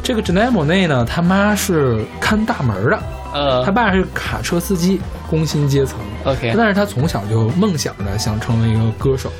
[0.07, 3.03] 这个 Janelle Monae 呢，他妈是看大门的，
[3.33, 3.65] 呃。
[3.65, 5.99] 他爸是卡车司机，工薪阶层。
[6.23, 9.33] OK 但是他从小就梦想着想成为一个歌手，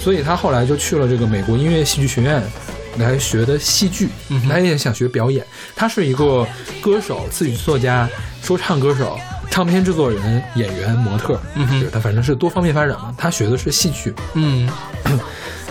[0.00, 2.42] 所以他后来就去了这个美国音乐戏剧学院
[2.96, 4.08] 来学的戏剧，
[4.48, 5.44] 他也想学表演。
[5.76, 6.46] 他是一个
[6.80, 8.08] 歌手、词曲作家、
[8.40, 9.20] 说唱歌手、
[9.50, 13.14] 唱片制作人、演员、模特，嗯是他反正是多方面发展嘛。
[13.18, 14.66] 他学的是戏剧，嗯。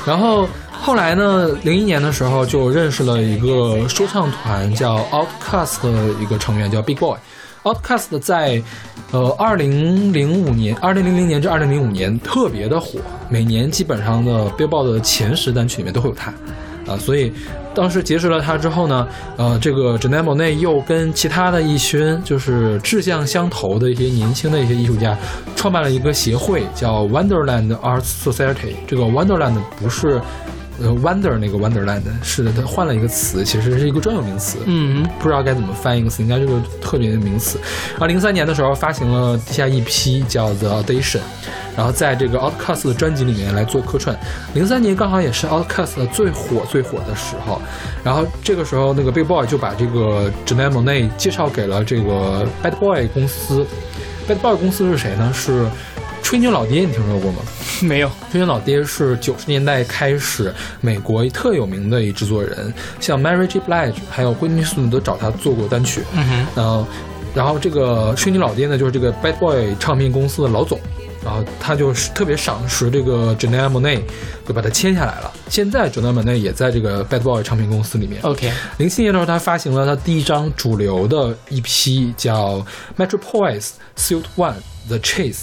[0.06, 0.48] 然后
[0.86, 7.16] 后来呢，零一年的时候就认识了一个说唱团叫 Outcast 的一个成员叫 Big Boy。
[7.64, 8.62] Outcast 在
[9.14, 13.00] 呃二零零五年、二零零零年至二零零五年特别的火，
[13.30, 16.34] 每年基本上的 Billboard 的前十单曲里面都会有他。
[16.86, 17.32] 啊，所以
[17.74, 19.08] 当时结识了他之后呢，
[19.38, 25.18] 呃，这个 Janelle Monáe 又跟其他的一群就是志向相投的一些年轻的一些艺术家，
[25.56, 28.76] 创办了一个协会，叫 Wonderland Arts Society。
[28.86, 30.22] 这个 Wonderland 不是
[30.82, 34.58] 呃 Wonder 那个 Wonderland，是的它换了一个词，其实是一个专有名词。
[34.66, 37.60] 嗯不知道该怎么翻译一个词，应该是个特别的名词。
[37.92, 41.20] 然后零三年的时候发行了地下一批叫 The Audition，
[41.78, 44.18] 然后在这个 Outcast 的专辑里面来做客串。
[44.54, 47.62] 零三年刚好也是 Outcast 最火最火的时候，
[48.04, 53.66] 然后这个时候那个 Big Boy 就把这个 Janelle Monae 介绍给了这个 Bad Boy 公司。
[54.28, 55.32] Bad Boy 公司是谁呢？
[55.34, 55.66] 是
[56.24, 57.40] 吹牛老爹，你听说过吗？
[57.84, 60.52] 没有，吹牛老爹是九十年代开始
[60.82, 63.60] 美国特有名的一制作人，像 Mary J.
[63.60, 66.02] Blige 还有惠妮斯顿都找他做过单曲。
[66.14, 66.88] 嗯哼，然后，
[67.36, 70.80] 然后这个吹牛老爹呢，就是这个 Bad Boy 唱片公司的老总，
[71.24, 74.02] 然后他就是特别赏识这个 Janelle Monae，
[74.48, 75.32] 就把他签下来了。
[75.50, 78.22] 现在 Janelle Monae 也在这个 Bad Boy 唱片公司里面。
[78.24, 82.66] OK，零七年的时候，他发行了他第一张主流的一批叫
[82.98, 84.56] Metropolis Suit One
[84.88, 85.42] The Chase。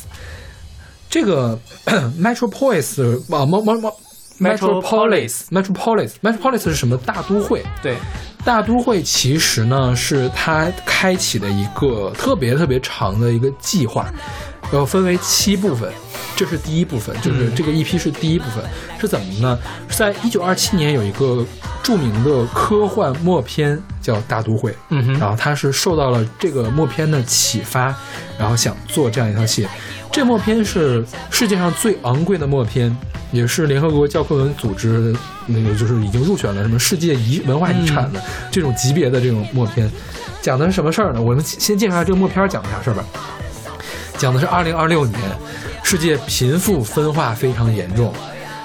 [1.10, 1.58] 这个
[2.18, 3.92] Metropolis 啊，猫猫猫
[4.38, 6.96] Metropolis Metropolis Metropolis 是什么？
[6.98, 7.62] 大都会。
[7.82, 7.96] 对，
[8.44, 14.06] 大都会其实呢是它开启的一个特别特别长的一个计划，
[14.70, 15.92] 然后，分为七部分。
[16.36, 18.64] 这是第一部分，就是这个 EP 是第一部分，
[18.98, 19.58] 是怎么呢？
[19.90, 21.44] 是在一九二七年有一个
[21.82, 27.94] 著名的科幻默片叫《大都会》，嗯哼然后他是受到了这个默片的启发，
[28.38, 29.68] 然后想做这样一套戏。
[30.12, 32.94] 这默片是世界上最昂贵的默片，
[33.32, 35.14] 也是联合国教科文组织
[35.46, 38.20] 那个就是已经入选了什么世界遗文化遗产的
[38.50, 39.90] 这种级别的这种默片。
[40.42, 41.22] 讲的是什么事儿呢？
[41.22, 43.04] 我们先介绍一下这个默片讲的啥事儿吧。
[44.18, 45.20] 讲的是二零二六年，
[45.82, 48.12] 世界贫富分化非常严重，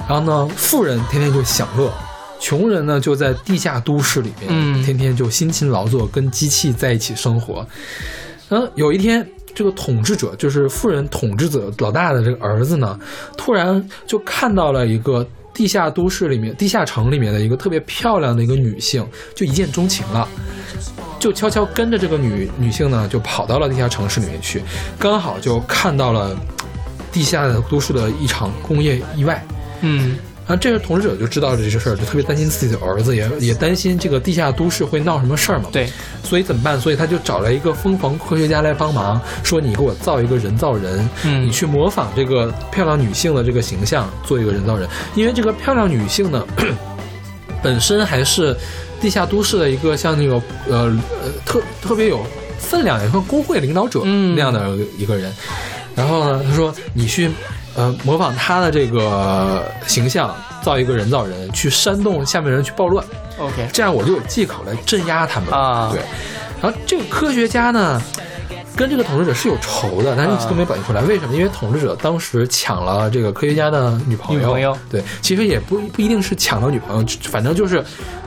[0.09, 1.93] 然后呢，富人天天就享乐，
[2.39, 7.65] 穷人呢就在地下都市里面，嗯天天就辛勤劳作，跟机器在一起生活。
[8.49, 12.99] 嗯，有一天，这个统治者就是富人统治者老大的这个儿子呢，
[13.37, 20.27] 突然就看到了一个地下都市里面、地下城里面的一个特别漂亮的一个女性，就一见钟情了。
[21.17, 24.61] 就悄悄跟着这个女女性呢，就跑到了地下城市里面去，
[24.99, 26.37] 刚好就看到了
[27.11, 29.43] 地下都市的一场工业意外。
[29.81, 35.69] 嗯啊，这个统治者就知道了这些事儿，就特别担心自己的儿子，也也担心这个地下都市会闹什么事儿嘛。
[35.71, 35.89] 对，
[36.23, 36.79] 所以怎么办？
[36.79, 44.87] 所以他就找来一个疯狂科学家来帮忙，说你给我造一个人造人，嗯你去模仿这个漂亮女性的这个形象，做一个人造人。
[45.15, 46.45] 因为这个漂亮女性呢，
[47.63, 48.55] 本身还是
[49.01, 50.35] 地下都市的一个像那个
[50.69, 52.23] 呃呃特特别有
[52.59, 55.33] 分量，也算工会领导者嗯那样的一个人。
[55.95, 57.31] 然后呢，他说你去
[57.75, 63.05] 呃模仿他的这个形象，造一个人造人去煽动下面人去暴乱
[63.37, 65.49] ，OK，这样我就有借口来镇压他们。
[65.51, 65.89] 啊。
[65.91, 66.01] 对，
[66.61, 68.01] 然后这个科学家呢，
[68.75, 71.01] 跟这个统治者是有仇的，但是一直都没表现出来。
[71.01, 71.35] 为什么？
[71.35, 74.41] 因为统治者当时抢了这个科学家的女朋友。
[74.41, 74.77] 女朋友。
[74.89, 77.83] 对，其实也不不一定是抢了女朋友，反正就是，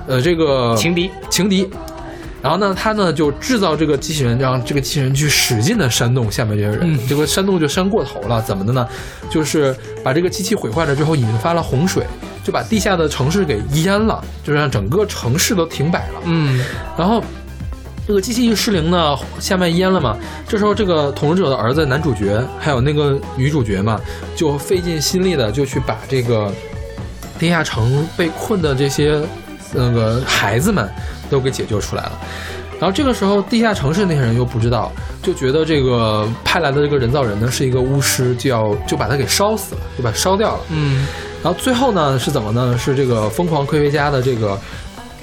[0.06, 1.10] 呃，这个情敌。
[1.30, 1.68] 情敌。
[2.40, 8.40] 然后呢，他呢就制造这个机器人，让这个机器人去使劲的煽动下面这些人，嗯这个煽动就煽过头了。
[8.42, 8.86] 怎么的呢？
[9.28, 9.74] 就是
[10.04, 12.06] 把这个机器毁坏了之后，引发了洪水，
[12.44, 16.20] 就把地下的城市给淹了，就让整个城市都停摆了。
[16.24, 16.64] 嗯
[16.96, 17.22] 然后
[18.06, 20.16] 这个机器一失灵呢，下面淹了嘛。
[20.46, 24.00] 这时候这个统治者的儿子男主角还有那个女主角嘛，
[24.34, 26.50] 就费尽心力的就去把这个
[27.38, 29.20] 地下城被困的这些
[29.74, 30.88] 那个孩子们
[31.30, 32.12] 都给解救出来了。
[32.80, 40.60] 然后这个时候，地下城市那些人又不知道，就觉得这个派来的这个人造人呢是一个巫师，就要就把他给烧死了，就把他烧掉了。
[40.70, 41.06] 嗯
[41.42, 42.78] 然后最后呢是怎么呢？
[42.78, 44.56] 是这个疯狂科学家的这个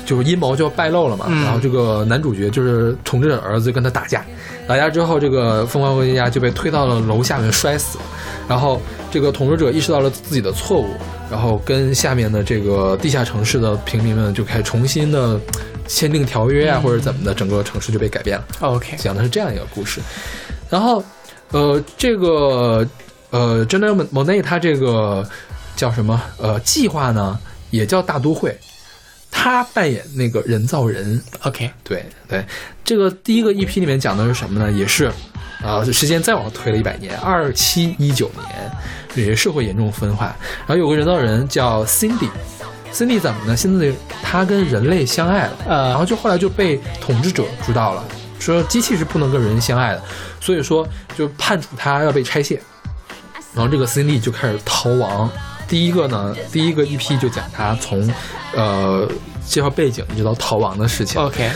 [0.06, 1.28] 就是阴谋就败露了嘛。
[1.30, 4.26] 嗯然后这个男主角就是统治者儿子跟他打架，
[4.68, 8.04] 打架之后这个疯狂科学家就被推到了楼下面摔死了。
[8.50, 10.90] 然后这个统治者意识到了自己的错误，
[11.32, 15.40] 然后跟下面的这个地下城市的平民们就开始重新的
[15.88, 18.46] 签订条约啊，或者怎么的，整个城市就被改变了。
[18.62, 20.02] ，OK，讲的是这样一个故事。
[20.70, 21.04] 然后，
[21.52, 22.88] 呃，这个
[23.30, 25.28] 呃 e e r Monet 他这个
[25.76, 26.22] 叫什么？
[26.38, 27.40] 呃，计划呢
[27.70, 28.58] 也叫大都会，
[29.30, 31.22] 他扮演那个人造人。
[31.42, 32.44] OK，对对，
[32.84, 34.72] 这个第一个 EP 里面讲的是什么呢？
[34.72, 35.12] 也是
[35.64, 38.72] 啊、时间再往后推了一百年，二七一九年，
[39.16, 40.36] 也是社会严重分化。
[40.68, 42.30] 然后有个人造人叫 Cindy。
[42.96, 43.94] Cindy 怎么呢？Cindy
[44.24, 48.02] 她跟人类相爱了，呃然后就后来就被统治者知道了，
[48.40, 50.02] 说机器是不能跟人相爱的，
[50.40, 52.62] 所以说就判处她要被拆卸。
[53.54, 55.30] 然后这个 Cindy 就开始逃亡。
[55.68, 58.10] 第一个呢，第一个 EP 就讲她从
[58.56, 59.06] 呃
[59.46, 61.22] 介绍背景一直到逃亡的事情。
[61.22, 61.50] OK，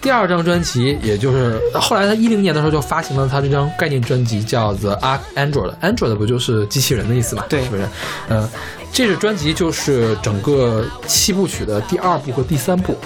[0.00, 5.74] 第二张专辑，也就是后来他一零年的时候就发行了他这张概念专辑，叫 The Arc Android。
[5.82, 7.44] Android 不就是机器人的意思嘛？
[7.48, 7.88] 对是不是？
[8.28, 8.48] 嗯、
[8.92, 12.96] 这个专辑就是整个七部曲的第二部和第三部，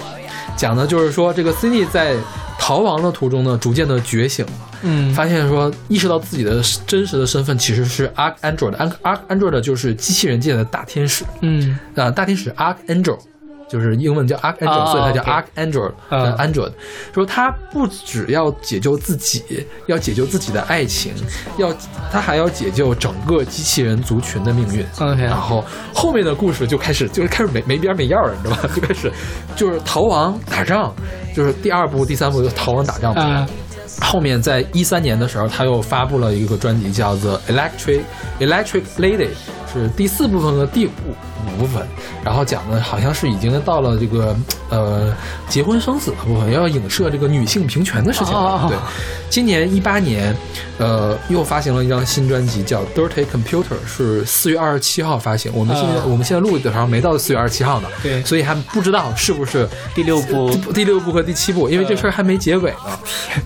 [0.57, 2.15] 讲的就是说这个 Cindy 在
[2.57, 4.45] 逃亡的途中呢，逐渐的觉醒，
[4.81, 8.75] 嗯发现说意识到自己的真实的身份其实是 Arc Android。
[8.75, 11.23] Arc Arc Android 就是机器人界的大天使。
[11.41, 13.19] 嗯啊，大天使 Archangel，
[13.73, 16.71] 就是英文叫 Archangel，、啊所以它叫 Archangel，啊呃 Android。
[17.11, 21.11] 说他不只要解救自己，要解救自己的爱情，
[21.57, 21.73] 要
[22.11, 24.85] 他还要解救整个机器人族群的命运。
[24.99, 28.69] OK 然后后面的故事就开始就是开始没没边没样了，你知道吧？
[28.75, 29.11] 就开始
[29.55, 30.93] 就是逃亡打仗，
[31.35, 33.23] 就是第二部、第三部就逃亡打仗嘛。
[33.23, 33.47] 啊
[34.01, 38.01] 后面在一三年的时候，他又发布了一个专辑，叫做《Electric
[38.39, 39.27] Electric Lady》，
[39.73, 40.91] 是第四部分的第五
[41.45, 41.85] 五部分，
[42.23, 44.35] 然后讲的好像是已经到了这个
[44.69, 45.13] 呃
[45.49, 48.39] 结婚生子的部分，要影射这个女性平权的事情了。
[48.39, 48.77] 哦对，
[49.29, 50.35] 今年一八年，
[50.77, 55.51] 呃，又发行了一张新专辑，叫《Dirty Computer》，是四月二十七号发行。
[55.53, 62.99] 我们现在、啊我们现在录的时候没到四月二十七号呢，对所以还不知道是不是第六部第第六部和第七部，因为这事儿还没结尾呢。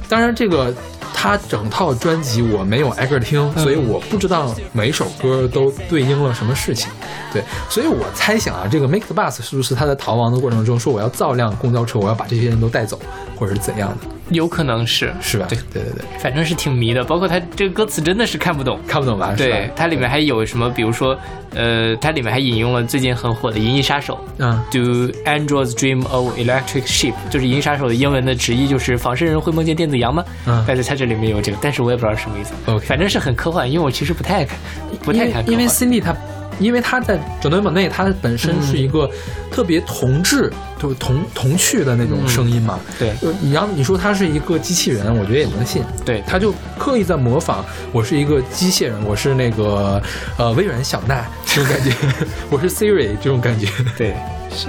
[0.07, 0.73] 当然，这个
[1.19, 6.91] 他整套专辑我没有挨个听，所以我不知道每一首歌都对应了什么事情。
[7.33, 12.99] 对，所以我猜想啊，这个 Make the Bus 是不是他在逃亡的过程中说我要造辆公交车，我要把这些人都带走，
[13.35, 15.45] 或者是怎样的，有可能是，是吧？
[15.49, 18.79] 对对对对，反正是挺迷的，包括他这个歌词真的是看不懂。
[18.87, 19.33] 看不懂吧？
[19.37, 20.69] 对，它里面还有什么？
[20.69, 21.17] 比如说，
[21.53, 24.15] 呃，它里面还引用了最近很火的《银翼杀手》。
[24.39, 27.13] 嗯 Do androids dream of electric sheep？
[27.29, 32.53] 就是《银翼杀手》的英文的直译就是“仿生人会梦见电子羊吗？”嗯但是它这里面有这个，但是我也不知道是什么意思。
[32.65, 34.57] OK 反正是很科幻，因为我其实不太看，
[35.03, 35.41] 不太看。
[35.47, 36.15] 因为因为 Cindy 他，
[36.59, 39.09] 因为他在整顿本内，他本身是一个
[39.51, 40.49] 特别童稚，
[40.81, 42.79] 就是童童趣的那种声音嘛。
[42.97, 45.83] 对就你让你说他是一个机器人，我觉得也能信。
[46.05, 50.01] 对他就刻意在模仿，我是一个机械人，我是那个
[50.37, 51.95] 呃微软小娜这种感觉，
[52.49, 53.67] 我是 Siri 这种感觉。
[53.97, 54.15] 对，
[54.51, 54.67] 是，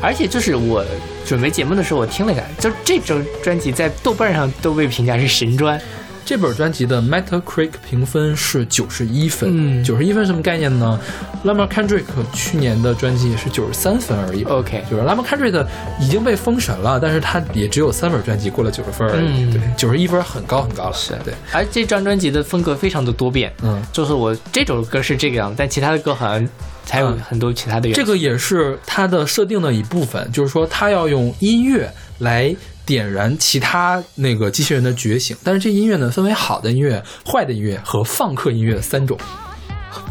[0.00, 0.84] 而且就是我
[1.24, 5.80] 准备节目的时候，我听了一下，就这张专辑在豆瓣上都被评价是神专。
[6.24, 10.98] 这本专辑的 Metacritic 评分是九十一分，嗯九十一分什么概念呢
[11.44, 14.42] ？Lamar Kendrick 去年的专辑也是九十三分而已。
[14.44, 15.66] OK 就是 Lamar Kendrick
[16.00, 19.44] 已经被封神了，但是他也只有三本专辑过了九十分而已。
[19.44, 20.92] 嗯对，九十一分很高很高了。
[20.94, 26.48] 是对，而这张专辑的风格非常的多变，嗯，就是我这首歌是这个样子，但其他的歌好像
[26.88, 28.00] 还有嗯很多其他的元素。
[28.00, 32.54] 这个也是它的设定的一部分，就是说它要用音乐来
[32.86, 35.36] 点燃其他那个机器人的觉醒。
[35.42, 39.18] 但是这音乐呢，分为好的音乐、坏的音乐和放克音乐三种。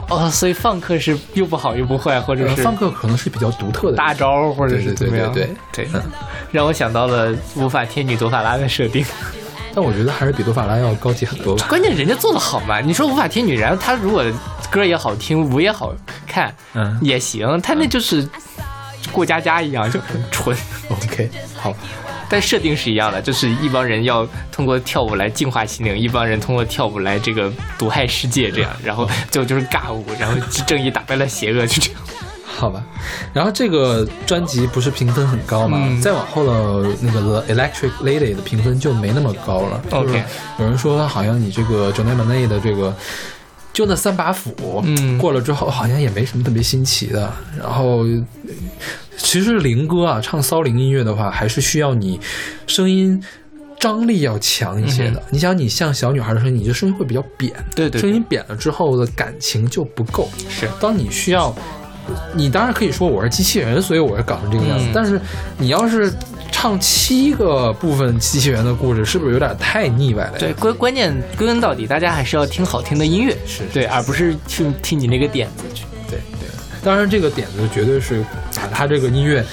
[0.09, 5.31] 哦，所以放克是又不好又不坏，或者是呃放克可能是比较独特的大招，或者是怎么样？
[5.33, 6.01] 对对对
[6.51, 9.05] 让我想到了舞法天女朵法拉的设定。
[9.75, 11.65] 但我觉得还是比多法拉要高级很多吧。
[11.67, 12.79] 关键人家做的好嘛？
[12.79, 14.23] 你说无法天女，然后她如果
[14.69, 15.95] 歌也好听，舞也好
[16.27, 18.27] 看，嗯也行，她那就是
[19.11, 20.55] 过家家一样，就很 纯。
[20.89, 21.75] OK，好，
[22.29, 32.01] 但设定是一样的，就是一帮人要通过跳舞来净化心灵，一帮人通过跳舞来这个毒害世界，这样，然后最后就是尬舞，然后正义打败了邪恶，就这样。
[32.45, 32.83] 好吧。
[33.33, 35.79] 然后这个专辑不是评分很高嘛？
[35.81, 39.81] 嗯再往后的那个 The Electric Lady 的评分就没那么高了。
[39.91, 40.23] OK
[40.59, 42.95] 有人说好像你这个 j o n a m a n 的这个。
[43.73, 47.33] 就那三把斧，嗯过了之后好像也没什么特别新奇的。
[47.57, 48.13] 然后，呃
[49.17, 52.19] 其实灵歌啊，唱骚灵音乐的话，还是需要你
[52.67, 53.21] 声音
[53.79, 55.21] 张力要强一些的。
[55.29, 60.29] 你想，你像小女孩的声音，你的声音会比较扁，对对对声音扁了之后的感情就不够。
[60.49, 61.53] 是当你需要，
[62.33, 64.85] 你当然可以说我是机器人，所以我是搞成这个样子。
[64.85, 65.19] 嗯但是
[65.57, 66.13] 你要是
[66.51, 70.37] 唱七个部分机器人的故事，是不是有点太腻歪了？
[70.37, 75.82] 对，关关键归根到底，大家还是要听好听的音乐，是对，而不是去听你那个点子去。
[76.83, 78.23] 当然，这个点子绝对是
[78.55, 79.43] 把他这个音乐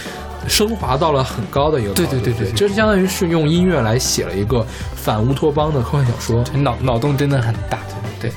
[0.48, 1.92] 升华到了很高的一个。
[1.92, 4.66] 对对对对对这相当于是用音乐来写了一个
[4.96, 6.42] 反乌托邦的科幻小说。
[6.58, 7.78] 脑脑洞真的很大，
[8.20, 8.32] 对，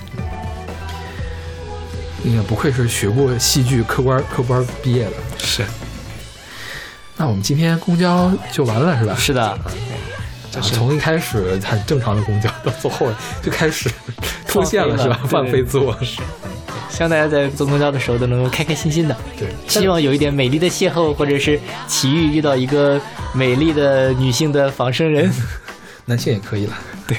[2.21, 5.13] 你看，不愧是学过戏剧科班科班毕业的。
[5.39, 5.63] 是
[7.17, 9.15] 那我们今天公交就完了是吧？
[9.15, 9.59] 是的，啊
[10.61, 13.07] 从一开始很正常的公交，到最后
[13.41, 13.89] 就开始
[14.45, 15.19] 出现了是吧？
[15.27, 15.97] 放飞自我。
[16.93, 19.17] 希望大家在坐公交的时候都能够开开心心的。
[19.35, 23.01] 对，希望有一点美丽的邂逅，或者是奇遇遇到一个
[23.33, 25.33] 美丽的女性的仿生人。
[26.05, 26.73] 男性也可以了。
[27.07, 27.17] 对，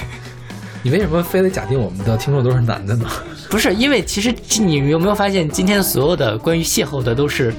[0.81, 3.05] 你为什么非得假定我们的听众都是男的呢？
[3.49, 7.53] 不是，因为其实你有没有发现，今天所有的关于邂逅的都是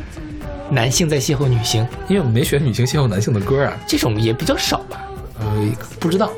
[0.70, 3.76] 男性在邂逅女性，因为我们没选女性邂逅男性的歌啊。
[3.86, 5.02] 这种也比较少吧？
[5.38, 5.70] 呃，
[6.00, 6.30] 不知道，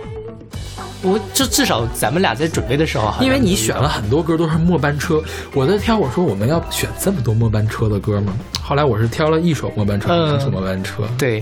[1.03, 5.23] 我就至少咱们俩在准备的时候，因为你选了很多歌都是末班车，
[5.55, 8.37] 我在挑，我说我们要选这么多末班车的歌吗？
[8.61, 11.09] 后来我是挑了一首末班车，嗯两首末班车。
[11.17, 11.41] 对，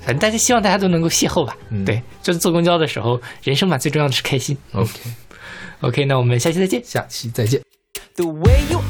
[0.00, 1.56] 反正大家希望大家都能够邂逅吧。
[1.70, 4.56] 嗯对，就是坐公交的时候，人生嘛，最重要的是开心。
[4.72, 6.80] OK，OK，那我们下期再见。
[6.84, 7.60] 下期再见。
[8.14, 8.80] The way you